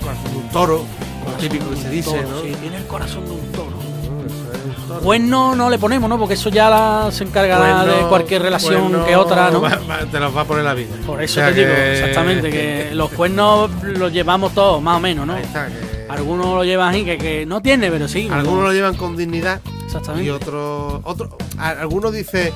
corazón 0.01 0.31
de 0.31 0.37
un 0.37 0.49
toro, 0.49 0.85
como 1.23 1.37
típico 1.37 1.69
que 1.69 1.75
se 1.77 1.89
dice, 1.89 2.11
Toro, 2.11 2.29
¿no? 2.29 2.41
Sí, 2.41 2.55
tiene 2.61 2.77
el 2.77 2.87
corazón 2.87 3.25
de 3.25 3.31
un 3.31 3.51
toro. 3.51 3.71
Eso 3.71 4.51
es 4.71 4.77
un 4.77 4.87
toro. 4.87 4.99
Cuerno 5.01 5.55
no 5.55 5.69
le 5.69 5.79
ponemos, 5.79 6.09
¿no? 6.09 6.17
Porque 6.17 6.33
eso 6.33 6.49
ya 6.49 6.69
la- 6.69 7.09
se 7.11 7.23
encarga 7.23 7.57
Cuerno- 7.57 7.85
de 7.85 8.07
cualquier 8.09 8.41
relación 8.41 8.81
cuerno 8.89 9.05
que 9.05 9.15
otra, 9.15 9.49
¿no? 9.51 9.61
va- 9.61 9.79
va- 9.89 9.99
te 10.11 10.19
los 10.19 10.35
va 10.35 10.41
a 10.41 10.45
poner 10.45 10.63
la 10.65 10.73
vida. 10.73 10.89
Por 11.05 11.21
eso 11.21 11.39
O 11.39 11.43
sea 11.43 11.53
te 11.53 11.59
digo, 11.61 11.71
exactamente, 11.73 12.49
que 12.49 12.89
los 12.93 13.09
cuernos 13.11 13.69
los 13.83 14.11
llevamos 14.11 14.53
todos, 14.53 14.81
más 14.81 14.97
o 14.97 14.99
menos, 14.99 15.25
¿no? 15.25 15.33
Ahí 15.33 15.43
está, 15.43 15.67
que- 15.67 15.91
Algunos 16.11 16.47
lo 16.47 16.65
llevan 16.65 16.93
ahí, 16.93 17.05
que, 17.05 17.17
que 17.17 17.45
no 17.45 17.61
tiene, 17.61 17.89
pero 17.89 18.05
sí. 18.09 18.27
Algunos 18.29 18.63
lo 18.65 18.73
llevan 18.73 18.95
con 18.97 19.15
dignidad 19.15 19.61
Exactamente. 19.85 20.25
y 20.25 20.29
otros. 20.29 20.99
Otro, 21.05 21.37
algunos 21.57 22.11
dicen, 22.11 22.51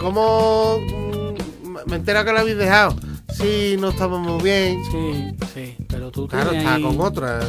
¿cómo 0.00 0.76
mm, 0.78 1.90
me 1.90 1.96
entera 1.96 2.24
que 2.24 2.30
lo 2.32 2.38
habéis 2.38 2.56
dejado? 2.56 2.94
Sí, 3.32 3.76
no 3.80 3.88
estamos 3.88 4.20
muy 4.20 4.40
bien. 4.42 4.80
Sí, 4.92 5.34
sí, 5.54 5.76
pero 6.10 6.26
tú 6.26 6.28
Claro, 6.28 6.52
está 6.52 6.74
ahí- 6.74 6.82
con 6.82 7.00
otra. 7.00 7.40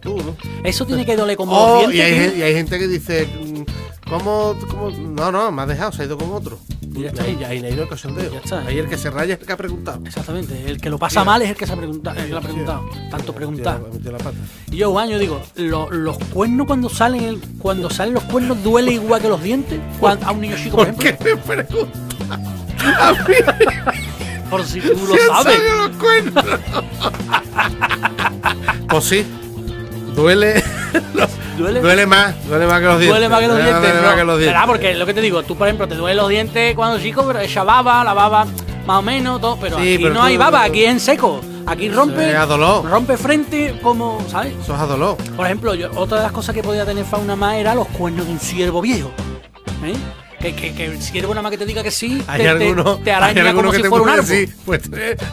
Tú, 0.00 0.16
¿no? 0.18 0.36
Eso 0.62 0.86
tiene 0.86 1.04
que 1.04 1.16
doler 1.16 1.36
como 1.36 1.52
Oh, 1.52 1.82
los 1.82 1.94
y, 1.94 2.00
hay, 2.00 2.34
y 2.38 2.42
hay 2.42 2.54
gente 2.54 2.78
que 2.78 2.86
dice, 2.86 3.26
mm, 3.26 4.08
¿cómo, 4.08 4.54
cómo? 4.70 4.90
No, 4.90 5.32
no, 5.32 5.50
me 5.50 5.62
ha 5.62 5.66
dejado, 5.66 5.90
se 5.90 6.02
ha 6.02 6.04
ido 6.04 6.16
con 6.16 6.30
otro. 6.32 6.58
Y 6.80 7.02
ya 7.02 7.08
está. 7.08 7.24
ahí, 7.24 7.42
ahí 7.44 7.60
no 7.60 7.66
hay 7.66 7.72
el 7.72 7.88
cachondeo. 7.88 8.32
Ya 8.32 8.38
está. 8.38 8.60
Ahí 8.66 8.78
el 8.78 8.88
que 8.88 8.96
se 8.96 9.10
raya 9.10 9.34
es 9.34 9.40
el 9.40 9.46
que 9.46 9.52
ha 9.52 9.56
preguntado. 9.56 10.00
Exactamente, 10.06 10.70
el 10.70 10.80
que 10.80 10.88
lo 10.90 10.98
pasa 10.98 11.24
mal 11.24 11.42
es 11.42 11.50
el 11.50 11.56
que 11.56 11.66
se 11.66 11.72
ha 11.72 11.76
preguntado, 11.76 12.18
el 12.20 12.28
que 12.30 12.36
ha 12.36 12.40
preguntado. 12.40 12.88
Tanto 13.10 13.32
preguntar. 13.34 13.80
Y 14.70 14.76
yo, 14.76 14.92
Juan, 14.92 15.08
yo 15.08 15.18
digo, 15.18 15.40
lo- 15.56 15.90
los 15.90 16.16
cuernos 16.18 16.66
cuando 16.68 16.88
salen, 16.88 17.24
el- 17.24 17.40
cuando 17.58 17.90
salen 17.90 18.14
los 18.14 18.22
cuernos 18.24 18.62
duele 18.62 18.92
igual 18.92 19.20
que 19.20 19.28
los 19.28 19.42
dientes 19.42 19.80
a 20.24 20.30
un 20.32 20.40
niño 20.40 20.56
chico, 20.56 20.76
por 20.76 20.94
¿Por 20.94 21.04
ejemplo. 21.04 21.26
qué 21.26 21.34
me 21.34 21.62
preguntas? 21.64 22.00
Por 24.50 24.64
si 24.64 24.80
tú 24.80 24.88
lo 25.06 25.14
¿Quién 25.14 25.26
sabes. 25.28 25.56
sabe 25.56 25.76
los 25.76 25.96
cuernos? 25.96 26.44
pues 28.88 29.04
sí, 29.04 29.26
duele, 30.14 30.62
Duele, 31.58 31.80
duele 31.80 32.06
más, 32.06 32.34
duele 32.48 32.66
más 32.66 32.80
que 32.80 32.86
los 32.86 32.98
dientes. 33.00 33.08
duele 33.08 33.28
más 33.28 33.40
que 33.40 33.46
los 33.48 33.56
dientes. 33.56 33.80
Duele 33.82 33.94
no. 34.00 34.02
más 34.06 34.14
que 34.16 34.24
los 34.24 34.38
dientes. 34.38 34.54
¿Verdad? 34.54 34.66
Porque 34.66 34.94
lo 34.94 35.06
que 35.06 35.14
te 35.14 35.20
digo, 35.20 35.42
tú 35.42 35.56
por 35.56 35.66
ejemplo 35.66 35.86
te 35.88 35.94
duelen 35.96 36.16
los 36.16 36.28
dientes 36.28 36.74
cuando 36.74 36.98
chico, 37.00 37.24
pero 37.26 37.40
echa 37.40 37.64
baba, 37.64 38.02
la 38.04 38.14
baba 38.14 38.46
más 38.86 38.98
o 38.98 39.02
menos, 39.02 39.40
todo, 39.40 39.58
pero 39.60 39.76
Sí, 39.78 39.94
aquí 39.94 40.02
pero 40.04 40.14
no 40.14 40.20
tú- 40.20 40.26
hay 40.26 40.36
baba, 40.36 40.62
aquí 40.64 40.84
es 40.84 40.90
en 40.90 41.00
seco. 41.00 41.40
Aquí 41.66 41.90
rompe, 41.90 42.30
es 42.30 42.34
a 42.36 42.46
dolor. 42.46 42.88
rompe 42.88 43.18
frente 43.18 43.78
como, 43.82 44.24
¿sabes? 44.30 44.54
Eso 44.62 44.74
es 44.74 44.80
a 44.80 44.86
dolor. 44.86 45.18
Por 45.36 45.44
ejemplo, 45.44 45.74
yo, 45.74 45.90
otra 45.96 46.16
de 46.18 46.22
las 46.22 46.32
cosas 46.32 46.54
que 46.54 46.62
podía 46.62 46.86
tener 46.86 47.04
fauna 47.04 47.36
más 47.36 47.56
era 47.56 47.74
los 47.74 47.86
cuernos 47.88 48.24
de 48.24 48.32
un 48.32 48.38
ciervo 48.40 48.80
viejo. 48.80 49.10
¿eh? 49.84 49.94
Que, 50.40 50.54
que, 50.54 50.72
que 50.72 50.84
el 50.84 51.02
ciervo 51.02 51.34
nada 51.34 51.42
más 51.42 51.50
que 51.50 51.58
te 51.58 51.66
diga 51.66 51.82
que 51.82 51.90
sí, 51.90 52.22
Hay 52.28 52.38
te, 52.38 52.44
te- 52.44 52.48
algunos, 52.48 53.02
te 53.02 53.10
hay 53.10 53.16
araña 53.16 53.42
algunos 53.50 53.54
como 53.56 53.70
que 53.72 53.76
si 53.78 53.82
te 53.82 53.88
fuera 53.88 54.02
un 54.04 54.08
árbol. 54.10 54.24
decir, 54.26 54.54
pues 54.64 54.82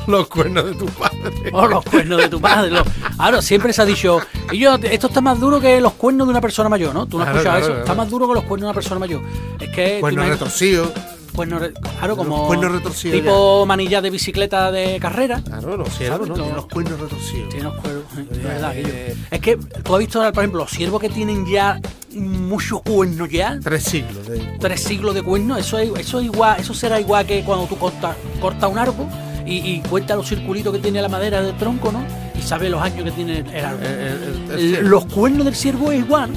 los 0.07 0.27
cuernos 0.27 0.65
de 0.65 0.73
tu 0.73 0.85
padre. 0.87 1.49
O 1.53 1.67
los 1.67 1.85
cuernos 1.85 2.17
de 2.21 2.27
tu 2.29 2.41
padre. 2.41 2.71
los- 2.71 2.87
Claro, 3.15 3.41
siempre 3.43 3.71
se 3.71 3.83
ha 3.83 3.85
dicho. 3.85 4.19
Y 4.51 4.57
yo, 4.57 4.75
esto 4.81 5.07
está 5.07 5.21
más 5.21 5.39
duro 5.39 5.59
que 5.61 5.79
los 5.79 5.93
cuernos 5.93 6.25
de 6.27 6.31
una 6.31 6.41
persona 6.41 6.69
mayor, 6.69 6.93
¿no? 6.95 7.05
Tú 7.05 7.17
no 7.19 7.23
has 7.23 7.29
Claro, 7.29 7.39
escuchado 7.39 7.57
claro, 7.59 7.65
eso. 7.65 7.67
claro. 7.73 7.83
Está 7.83 7.93
más 7.95 8.09
duro 8.09 8.27
que 8.27 8.33
los 8.33 8.43
cuernos 8.45 8.61
de 8.61 8.69
una 8.69 8.73
persona 8.73 8.99
mayor. 8.99 9.21
Es 9.59 9.69
que. 9.69 9.97
Cuernos 9.99 10.27
retorcidos. 10.27 10.89
Cuernos 11.35 11.59
re- 11.61 11.73
claro, 11.99 12.15
como. 12.17 12.47
cuernos 12.47 12.71
retorcidos 12.71 13.17
Tipo 13.19 13.65
manillas 13.65 14.01
de 14.01 14.09
bicicleta 14.09 14.71
de 14.71 14.97
carrera. 14.99 15.41
Claro, 15.43 15.77
los 15.77 15.89
ciervos, 15.97 16.31
Tienen 16.33 16.55
los 16.55 16.65
cuernos 16.67 16.99
retorcidos. 16.99 17.49
Tiene 17.49 17.63
los 17.65 17.75
cuernos. 17.75 18.03
eh, 18.17 18.25
Ya, 18.41 18.47
verdad, 18.47 18.71
eh. 18.77 19.15
Es 19.31 19.39
que 19.39 19.57
tú 19.57 19.93
has 19.93 19.99
visto, 19.99 20.19
por 20.33 20.43
ejemplo, 20.43 20.59
los 20.61 20.71
ciervos 20.71 21.01
que 21.01 21.09
tienen 21.09 21.45
ya 21.45 21.79
muchos 22.13 22.81
cuernos 22.81 23.29
ya. 23.29 23.59
Tres 23.61 23.83
siglos. 23.83 24.27
De... 24.27 24.39
tres 24.59 24.81
siglos 24.81 25.13
de 25.15 25.21
cuernos, 25.21 25.59
eso 25.59 25.77
es, 25.79 25.89
eso 25.99 26.19
es 26.19 26.25
igual, 26.25 26.59
eso 26.59 26.73
será 26.73 26.99
igual 26.99 27.25
que 27.25 27.43
cuando 27.43 27.65
tú 27.65 27.75
cortas 27.77 28.15
cortas 28.41 28.71
un 28.71 28.77
árbol 28.79 29.07
y, 29.45 29.57
y 29.57 29.81
cuentas 29.89 30.15
los 30.17 30.27
circulitos 30.27 30.73
que 30.73 30.79
tiene 30.79 31.01
la 31.01 31.09
madera 31.09 31.41
del 31.41 31.55
tronco, 31.57 31.91
¿no? 31.91 32.03
Y 32.37 32.41
sabes 32.41 32.71
los 32.71 32.81
años 32.81 33.03
que 33.03 33.11
tiene 33.11 33.39
el, 33.39 33.65
árbol. 33.65 33.83
El- 33.85 33.91
el- 33.93 34.05
el- 34.07 34.51
el 34.51 34.59
El- 34.59 34.69
ciervo. 34.69 34.89
los 34.89 35.05
cuernos 35.05 35.45
del 35.45 35.55
ciervo 35.55 35.91
es 35.91 35.99
igual, 35.99 36.29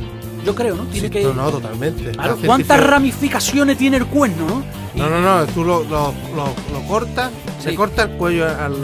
yo 0.44 0.54
creo, 0.54 0.74
¿no? 0.76 0.84
Tiene 0.84 1.08
Sí, 1.08 1.12
que. 1.12 1.22
no, 1.22 1.32
no, 1.34 1.50
totalmente. 1.50 2.10
Claro, 2.12 2.38
¿Cuántas 2.44 2.80
ramificaciones 2.84 3.76
tiene 3.78 3.96
el 3.98 4.06
cuerno, 4.06 4.46
no? 4.46 4.64
Y 4.94 4.98
No, 4.98 5.08
no, 5.10 5.20
no, 5.20 5.46
tú 5.46 5.64
lo, 5.64 5.82
lo, 5.84 6.12
lo, 6.34 6.46
lo 6.72 6.86
cortas, 6.88 7.30
Sí. 7.58 7.64
se 7.70 7.74
corta 7.74 8.04
el 8.04 8.10
cuello 8.10 8.46
al. 8.46 8.76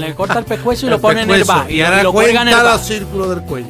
Le 0.00 0.14
corta 0.14 0.38
el 0.38 0.44
pescuezo 0.44 0.86
y 0.86 0.90
lo 0.90 1.00
pone 1.00 1.22
en 1.22 1.30
el 1.30 1.44
bar. 1.44 1.70
Y 1.70 1.80
ahora 1.82 2.02
lo 2.02 2.12
cuelga 2.12 2.42
en 2.42 2.48
el 2.48 2.54
bar. 2.54 2.78
círculos 2.78 3.30
del 3.30 3.42
cuello. 3.42 3.68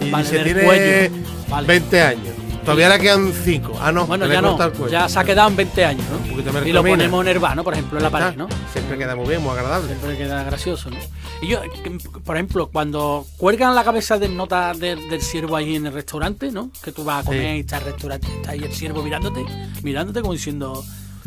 Y 0.00 0.10
Vale, 0.10 0.24
se 0.24 0.38
tiene 0.40 0.62
cuello. 0.62 1.14
Vale. 1.48 1.66
20 1.66 2.02
años. 2.02 2.34
Todavía 2.64 2.90
le 2.90 2.98
quedan 3.00 3.32
5. 3.32 3.72
Ah, 3.80 3.90
no, 3.90 4.06
Bueno, 4.06 4.26
ya 4.26 4.42
no, 4.42 4.56
ya 4.88 5.08
se 5.08 5.18
ha 5.18 5.24
quedado 5.24 5.48
en 5.48 5.56
20 5.56 5.84
años, 5.84 6.04
¿no? 6.10 6.18
Un 6.18 6.30
poquito 6.30 6.52
de 6.60 6.68
Y 6.68 6.72
lo 6.72 6.82
ponemos 6.82 7.22
en 7.22 7.28
el 7.28 7.38
bar, 7.38 7.56
¿no? 7.56 7.64
Por 7.64 7.72
ejemplo, 7.72 7.98
en 7.98 8.02
la 8.04 8.10
pared, 8.10 8.36
¿no? 8.36 8.48
Siempre 8.72 8.98
queda 8.98 9.16
muy 9.16 9.26
bien, 9.28 9.42
muy 9.42 9.50
agradable. 9.52 9.86
Siempre 9.88 10.16
queda 10.18 10.44
gracioso, 10.44 10.90
¿no? 10.90 10.96
Que, 11.40 11.98
por 12.24 12.36
ejemplo, 12.36 12.68
cuando 12.70 13.26
cuelgan 13.38 13.74
la 13.74 13.82
cabeza 13.82 14.18
del 14.18 14.36
nota 14.36 14.72
del, 14.74 15.08
del 15.08 15.22
ciervo 15.22 15.56
ahí 15.56 15.76
en 15.76 15.86
el 15.86 15.92
restaurante, 15.92 16.50
¿no? 16.52 16.70
Que 16.82 16.92
tú 16.92 17.02
vas 17.04 17.22
a 17.22 17.26
comer 17.26 17.40
Sí. 17.52 17.56
y 17.56 17.60
está 17.60 17.78
el 17.78 17.84
restaurante, 17.84 18.26
está 18.36 18.50
ahí 18.52 18.62
el 18.62 18.72
ciervo 18.72 19.02
mirándote, 19.02 19.44
mirándote 19.82 20.20
como 20.20 20.34
diciendo, 20.34 20.84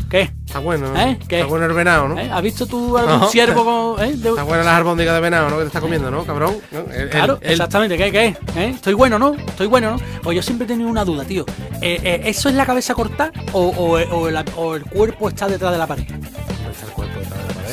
¿qué? 0.09 0.31
Está 0.45 0.59
bueno, 0.59 0.93
¿no? 0.93 0.99
¿Eh? 1.01 1.17
¿Qué? 1.27 1.37
Está 1.37 1.49
bueno 1.49 1.65
el 1.65 1.73
venado, 1.73 2.07
¿no? 2.07 2.19
¿Eh? 2.19 2.29
¿Has 2.31 2.41
visto 2.43 2.67
tú 2.67 2.95
algún 2.97 3.27
ciervo 3.29 3.95
con, 3.95 4.03
eh, 4.05 4.13
de- 4.15 4.29
Está 4.29 4.43
buena 4.43 4.63
las 4.63 4.75
albóndigas 4.75 5.15
de 5.15 5.19
venado, 5.21 5.49
¿no? 5.49 5.55
Que 5.57 5.61
te 5.63 5.67
está 5.67 5.81
comiendo, 5.81 6.11
¿no, 6.11 6.23
cabrón? 6.25 6.57
¿No? 6.71 6.79
El- 6.93 7.09
Claro, 7.09 7.37
el- 7.41 7.47
el- 7.47 7.51
exactamente, 7.53 7.97
¿qué, 7.97 8.11
qué? 8.11 8.25
¿Eh? 8.55 8.69
Estoy 8.75 8.93
bueno, 8.93 9.17
¿no? 9.17 9.33
Estoy 9.33 9.65
bueno, 9.67 9.91
¿no? 9.91 9.97
Pues 10.21 10.35
yo 10.35 10.43
siempre 10.43 10.65
he 10.65 10.67
tenido 10.67 10.89
una 10.89 11.03
duda, 11.03 11.25
tío. 11.25 11.43
¿Eso 11.81 12.49
es 12.49 12.55
la 12.55 12.65
cabeza 12.67 12.93
cortada 12.93 13.31
o, 13.51 13.61
o- 13.61 13.97
o 14.15 14.27
el, 14.29 14.37
o 14.55 14.75
el 14.75 14.83
cuerpo 14.85 15.27
está 15.29 15.47
detrás 15.47 15.71
de 15.71 15.77
la 15.79 15.87
pared? 15.87 16.05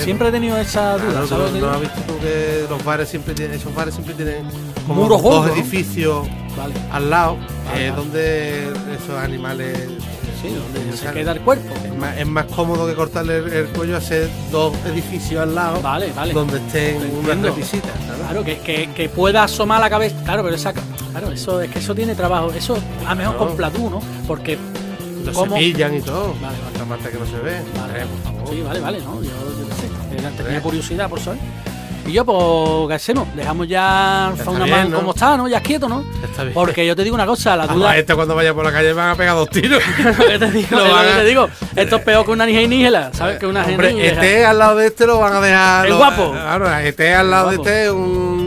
Siempre 0.05 0.29
he 0.29 0.33
tenido 0.33 0.57
esa 0.59 0.97
duda, 0.99 1.25
¿No 1.61 1.71
has 1.71 1.81
visto 1.81 2.01
tú 2.07 2.19
que 2.21 2.67
los 2.69 2.85
bares 2.85 3.09
siempre 3.09 3.35
tienen, 3.35 3.59
esos 3.59 3.75
bares 3.75 3.95
siempre 3.95 4.15
tienen 4.15 4.45
como 4.87 5.03
Muros 5.03 5.23
dos 5.23 5.51
edificios 5.51 6.27
Vale. 6.57 6.75
al 6.91 7.11
lado, 7.11 7.37
Vale, 7.37 7.87
eh, 7.87 7.91
vale. 7.91 8.03
donde 8.03 8.63
esos 8.95 9.17
animales 9.23 9.79
Sí, 10.43 10.49
donde 10.49 10.97
se 10.97 11.13
queda 11.13 11.33
el 11.33 11.41
cuerpo. 11.43 11.69
es 11.85 11.95
más, 11.97 12.17
es 12.17 12.27
más 12.27 12.47
cómodo 12.47 12.87
que 12.87 12.95
cortarle 12.95 13.39
el, 13.39 13.53
el 13.53 13.67
cuello 13.69 13.97
hacer 13.99 14.29
dos 14.51 14.75
edificios 14.87 15.43
al 15.43 15.55
lado 15.55 15.83
Vale, 15.83 16.11
vale. 16.17 16.33
donde 16.33 16.57
estén 16.59 16.97
unas 17.23 17.39
¿sabes? 17.55 17.83
Claro, 18.21 18.43
que, 18.45 18.59
que, 18.61 18.91
que 18.95 19.09
pueda 19.11 19.45
asomar 19.45 19.81
la 19.81 19.91
cabeza. 19.91 20.17
Claro, 20.25 20.43
pero 20.43 20.55
esa. 20.55 20.73
Claro, 20.73 21.31
eso 21.33 21.61
es 21.61 21.71
que 21.71 21.81
eso 21.81 21.95
tiene 21.95 22.15
trabajo. 22.15 22.51
Eso 22.53 22.79
a 23.07 23.11
lo 23.11 23.17
mejor 23.17 23.37
con 23.37 23.57
platú, 23.57 23.91
¿no? 23.91 24.01
Porque. 24.27 24.57
Lo 25.25 25.33
¿cómo? 25.35 25.57
cepillan 25.57 25.97
y 25.97 26.01
todo. 26.01 26.29
Vale, 26.41 26.57
vale. 26.59 26.71
Otra 26.73 26.85
parte 26.87 27.11
que 27.11 27.19
no 27.19 27.27
se 27.27 27.39
ve. 27.39 27.61
Vale, 27.79 28.03
Eh, 28.03 28.07
por 28.07 28.33
favor. 28.33 28.55
Sí, 28.55 28.63
vale, 28.63 28.81
vale, 28.81 28.99
¿no? 29.01 29.15
Yo, 29.23 29.23
yo 29.23 29.29
qué 29.29 29.65
sé. 29.65 29.67
Era- 29.67 29.70
Tenía 30.37 30.61
curiosidad 30.63 31.09
por 31.09 31.21
saber. 31.21 31.39
Y 32.07 32.13
yo, 32.13 32.25
pues, 32.25 32.89
¿qué 32.89 32.95
hacemos? 32.95 33.29
Dejamos 33.37 33.69
ya 33.69 34.33
Fauna 34.43 34.65
bien, 34.65 34.77
Man 34.77 34.91
¿no? 34.91 34.97
como 34.99 35.11
está, 35.13 35.37
¿no? 35.37 35.47
Ya 35.47 35.61
quieto, 35.61 35.89
¿no? 35.89 36.03
Está 36.25 36.43
bien. 36.43 36.55
Porque 36.55 36.85
yo 36.85 36.97
te 36.97 37.05
digo 37.05 37.15
una 37.15 37.27
cosa, 37.27 37.55
la 37.57 37.65
Además, 37.65 37.77
duda. 37.79 37.97
este 37.99 38.15
cuando 38.15 38.35
vaya 38.35 38.53
por 38.55 38.65
la 38.65 38.73
calle 38.73 38.93
van 38.95 39.11
a 39.11 39.15
pegar 39.15 39.35
dos 39.37 39.49
tiros. 39.51 39.81
te 40.39 40.51
digo, 40.51 40.77
Lo 40.79 40.87
es 40.87 40.93
van 40.93 41.05
que 41.07 41.13
a- 41.13 41.17
te 41.19 41.25
digo. 41.27 41.49
Esto 41.77 41.97
es 41.97 42.03
peor 42.03 42.25
que 42.25 42.31
una 42.33 42.45
alienígena, 42.45 43.11
¿sabes? 43.13 43.39
Que 43.39 43.47
una 43.47 43.65
Hombre, 43.65 44.09
este 44.09 44.45
al 44.45 44.59
lado 44.59 44.77
de 44.77 44.87
este 44.89 45.07
lo 45.07 45.19
van 45.21 45.35
a 45.35 45.41
dejar. 45.41 45.85
El 45.87 45.93
lo- 45.93 45.99
guapo. 45.99 46.31
Claro, 46.33 46.75
este 46.79 47.15
al 47.15 47.31
lado 47.31 47.51
de 47.51 47.57
este 47.57 47.91
un. 47.91 48.40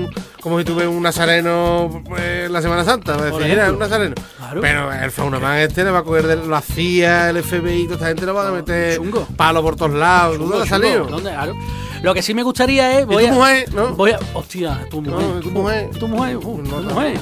Como 0.43 0.59
si 0.59 0.65
tuve 0.65 0.85
un 0.85 1.01
nazareno 1.01 2.03
eh, 2.19 2.47
la 2.51 2.61
Semana 2.61 2.83
Santa. 2.83 3.13
Va 3.15 3.27
a 3.27 3.29
Por 3.31 3.39
decir, 3.39 3.51
mira, 3.55 3.63
ejemplo. 3.63 3.73
un 3.85 3.89
nazareno. 3.89 4.15
Claro. 4.37 4.61
Pero 4.61 4.91
el 4.93 5.11
Faunaman 5.11 5.57
este 5.59 5.85
le 5.85 5.91
va 5.91 5.99
a 5.99 6.03
coger 6.03 6.27
de 6.27 6.35
la 6.47 6.59
CIA, 6.59 7.29
el 7.29 7.41
FBI, 7.41 7.83
toda 7.85 7.95
esta 7.95 8.07
gente 8.07 8.25
le 8.25 8.31
van 8.33 8.47
a 8.47 8.51
meter 8.51 8.97
Chungo. 8.97 9.25
palo 9.37 9.61
por 9.61 9.77
todos 9.77 9.93
lados. 9.93 10.35
Chungo, 10.37 10.49
¿Dónde 10.57 10.63
ha 10.63 10.69
chungo. 10.69 10.85
salido? 10.85 11.05
¿Dónde? 11.05 11.29
Claro. 11.31 11.53
Lo 12.01 12.13
que 12.13 12.21
sí 12.21 12.33
me 12.33 12.43
gustaría 12.43 12.99
es. 12.99 13.03
¿Y 13.03 13.05
Voy 13.05 13.23
tu 13.27 13.31
a, 13.31 13.33
mujer? 13.35 13.73
¿No? 13.73 13.87
Voy 13.95 14.11
a. 14.11 14.19
Hostia, 14.33 14.85
tu 14.91 15.01
mujer. 15.01 15.25
No, 15.35 15.39
tu 15.39 15.49
mujer. 15.51 15.89
Tu 15.97 16.07
mujer. 16.09 16.35
uh, 16.35 16.57
No, 16.61 16.63
tu 16.75 16.81
no. 16.83 16.93
mujer. 16.93 17.17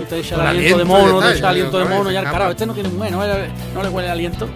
Y 0.00 0.04
te 0.06 0.18
echa 0.20 0.34
el 0.36 0.40
aliento 0.40 0.78
de 0.78 0.84
mono, 0.84 1.20
te 1.20 1.28
echa 1.30 1.38
el 1.38 1.44
aliento 1.44 1.78
de 1.78 1.84
mono. 1.84 2.10
ya, 2.10 2.22
ya, 2.22 2.30
carajo, 2.30 2.50
este 2.52 2.64
no 2.64 2.72
tiene 2.72 2.88
mujer, 2.88 3.12
no, 3.12 3.22
le- 3.26 3.48
no 3.74 3.82
le 3.82 3.88
huele 3.90 4.08
el 4.08 4.12
aliento. 4.12 4.48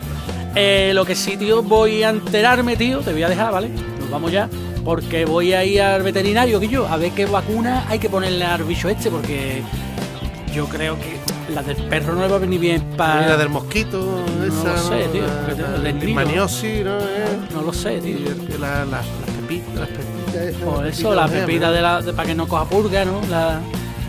Eh, 0.54 0.92
lo 0.94 1.04
que 1.04 1.14
sí, 1.14 1.36
tío, 1.36 1.62
voy 1.62 2.02
a 2.02 2.08
enterarme, 2.10 2.76
tío. 2.76 3.00
Te 3.00 3.12
voy 3.12 3.22
a 3.22 3.28
dejar, 3.28 3.52
¿vale? 3.52 3.68
Nos 4.00 4.10
vamos 4.10 4.32
ya. 4.32 4.48
Porque 4.84 5.24
voy 5.24 5.52
a 5.52 5.64
ir 5.64 5.80
al 5.80 6.02
veterinario, 6.02 6.58
que 6.58 6.68
yo, 6.68 6.86
a 6.88 6.96
ver 6.96 7.12
qué 7.12 7.26
vacuna 7.26 7.84
hay 7.88 7.98
que 7.98 8.08
ponerle 8.08 8.44
al 8.44 8.64
bicho 8.64 8.88
este, 8.88 9.10
porque 9.10 9.62
yo 10.52 10.66
creo 10.66 10.96
que 10.98 11.52
la 11.54 11.62
del 11.62 11.76
perro 11.88 12.14
no 12.14 12.22
le 12.22 12.28
va 12.28 12.36
a 12.36 12.38
venir 12.40 12.58
bien 12.60 12.82
para. 12.96 13.20
Mira, 13.22 13.36
del 13.36 13.48
mosquito, 13.48 14.24
No 14.38 14.44
esa. 14.44 14.72
lo 14.74 14.76
sé, 14.88 15.04
¿no? 15.06 15.12
tío, 15.12 15.22
La- 15.22 15.78
la- 15.78 15.92
la 15.92 16.14
maniosis, 16.14 16.84
¿no? 16.84 16.98
Eh, 16.98 17.38
No 17.54 17.62
lo 17.62 17.72
sé, 17.72 18.00
tío. 18.00 18.16
la- 18.58 18.84
las 18.84 18.90
las 18.90 19.06
pepitas, 19.40 19.74
las 19.76 19.88
pepitas. 19.88 20.34
esas, 20.34 20.62
Por 20.62 20.84
las 20.84 20.98
eso, 20.98 21.14
la 21.14 21.22
pepitas, 21.26 21.46
pepita 21.46 21.66
¿no? 21.68 21.72
de 21.72 21.80
la, 21.82 22.02
de, 22.02 22.12
para 22.12 22.28
que 22.28 22.34
no 22.34 22.48
coja 22.48 22.64
purga, 22.64 23.04
¿no? 23.04 23.20
La, 23.30 23.60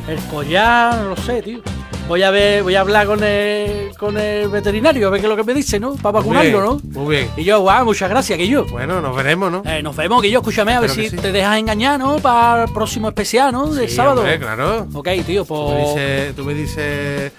el 0.08 0.18
collar, 0.32 0.96
no 0.98 1.10
lo 1.10 1.18
sé, 1.18 1.42
tío. 1.44 1.60
Voy 2.08 2.22
a 2.22 2.32
ver, 2.32 2.64
voy 2.64 2.76
a 2.76 2.82
hablar 2.82 3.08
con 3.08 3.24
el, 3.24 3.92
con 3.98 4.18
el 4.18 4.50
veterinario, 4.50 5.08
a 5.08 5.10
ver 5.10 5.22
qué 5.22 5.26
es 5.26 5.30
lo 5.30 5.38
que 5.38 5.44
me 5.46 5.54
dice, 5.54 5.80
¿no? 5.80 5.96
Para 5.96 6.20
vacunarlo, 6.20 6.52
bien, 6.52 6.64
¿no? 6.94 7.02
Muy 7.02 7.16
bien. 7.16 7.30
Y 7.38 7.44
yo, 7.46 7.62
guau, 7.62 7.86
muchas 7.86 8.10
gracias, 8.10 8.38
que 8.38 8.48
yo. 8.48 8.66
Bueno, 8.66 9.02
nos 9.02 9.16
veremos, 9.16 9.52
¿no? 9.52 9.64
Eh, 9.66 9.82
nos 9.82 9.96
vemos, 9.96 10.22
que 10.22 10.30
yo, 10.30 10.40
escúchame, 10.40 10.74
a 10.74 10.82
ver 10.82 10.90
si 10.90 11.10
sí. 11.10 11.16
te 11.16 11.32
dejas 11.32 11.58
engañar, 11.58 11.98
¿no? 12.00 12.18
Para 12.18 12.66
el 12.66 12.72
próximo 12.74 13.08
especial, 13.08 13.54
¿no? 13.54 13.74
Del 13.74 13.90
Sí, 13.90 13.96
sábado. 13.96 14.20
hombre, 14.22 14.38
claro. 14.38 14.86
Ok, 14.94 15.08
tío, 15.26 15.46
Tú 15.46 15.54
me 15.56 15.74
pues. 15.76 15.88
dices, 15.96 16.36
tú 16.36 16.44
me 16.46 16.54
dices 16.54 17.32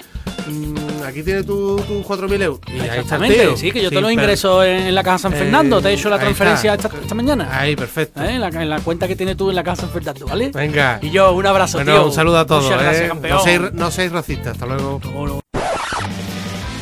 mm, 0.49 0.75
aquí 1.05 1.23
tienes 1.23 1.47
tus 1.47 1.85
tu 1.87 2.03
4.000 2.03 2.43
euros. 2.43 2.61
Y 2.69 2.73
ahí 2.73 2.77
está 2.81 2.93
el 2.95 3.01
Exactamente, 3.01 3.39
tío. 3.39 3.57
sí, 3.57 3.71
que 3.71 3.83
yo 3.83 3.89
te 3.91 3.97
Sin 3.97 4.03
lo 4.03 4.11
ingreso 4.11 4.63
en, 4.65 4.87
en 4.89 4.95
la 4.95 5.03
casa 5.03 5.19
San 5.19 5.33
Eh, 5.35 5.37
Fernando. 5.37 5.81
Te 5.81 5.89
he 5.91 5.93
hecho 5.95 6.09
la 6.11 6.19
transferencia 6.19 6.75
esta, 6.75 6.91
esta 7.01 7.15
mañana. 7.15 7.49
Ahí, 7.51 7.77
perfecto. 7.77 8.23
¿Eh? 8.23 8.31
En, 8.35 8.41
la, 8.41 8.49
en 8.49 8.69
la 8.71 8.81
cuenta 8.81 9.07
que 9.09 9.17
tienes 9.17 9.37
tú 9.37 9.51
en 9.51 9.57
la 9.57 9.65
casa 9.65 9.83
San 9.83 9.91
Fernando, 9.91 10.27
¿vale? 10.27 10.51
Venga. 10.53 10.99
Y 11.03 11.11
yo, 11.11 11.33
un 11.33 11.47
abrazo, 11.47 11.79
Bueno, 11.79 11.93
tío. 11.93 12.07
un 12.07 12.13
saludo 12.13 12.39
a 12.39 12.47
todos. 12.47 12.65
Muchas 12.65 12.83
gracias, 12.83 13.05
¿eh? 13.05 13.09
campeón. 13.09 13.37
No 13.37 13.43
seáis, 13.45 13.61
no 13.73 13.91
seáis 13.91 14.13
racistas. 14.13 14.53
Hasta 14.53 14.67
luego. 14.67 15.01
Hasta 15.03 15.11
luego. 15.19 15.41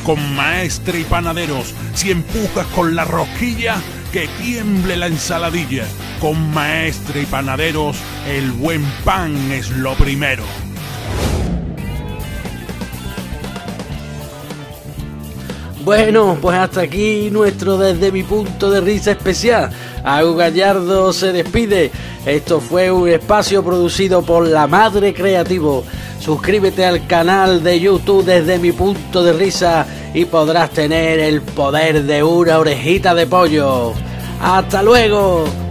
con 0.05 0.35
maestre 0.35 0.99
y 0.99 1.03
panaderos. 1.05 1.73
Si 1.93 2.11
empujas 2.11 2.65
con 2.75 2.95
la 2.95 3.05
rosquilla, 3.05 3.75
que 4.11 4.27
tiemble 4.41 4.97
la 4.97 5.07
ensaladilla. 5.07 5.85
Con 6.19 6.53
maestre 6.53 7.21
y 7.21 7.25
panaderos, 7.25 7.97
el 8.29 8.51
buen 8.51 8.83
pan 9.05 9.51
es 9.51 9.69
lo 9.71 9.93
primero. 9.95 10.43
Bueno, 15.83 16.37
pues 16.41 16.57
hasta 16.57 16.81
aquí 16.81 17.29
nuestro 17.29 17.77
desde 17.77 18.09
mi 18.09 18.23
punto 18.23 18.71
de 18.71 18.79
risa 18.79 19.11
especial. 19.11 19.69
Agu 20.05 20.33
Gallardo 20.33 21.11
se 21.11 21.33
despide. 21.33 21.91
Esto 22.25 22.61
fue 22.61 22.89
un 22.89 23.09
espacio 23.09 23.61
producido 23.65 24.21
por 24.21 24.47
La 24.47 24.65
Madre 24.65 25.13
Creativo. 25.13 25.83
Suscríbete 26.21 26.85
al 26.85 27.05
canal 27.05 27.61
de 27.63 27.81
YouTube 27.81 28.23
desde 28.23 28.59
mi 28.59 28.71
punto 28.71 29.23
de 29.23 29.33
risa 29.33 29.85
y 30.13 30.23
podrás 30.23 30.69
tener 30.69 31.19
el 31.19 31.41
poder 31.41 32.03
de 32.03 32.23
una 32.23 32.59
orejita 32.59 33.13
de 33.13 33.27
pollo. 33.27 33.91
¡Hasta 34.41 34.81
luego! 34.83 35.62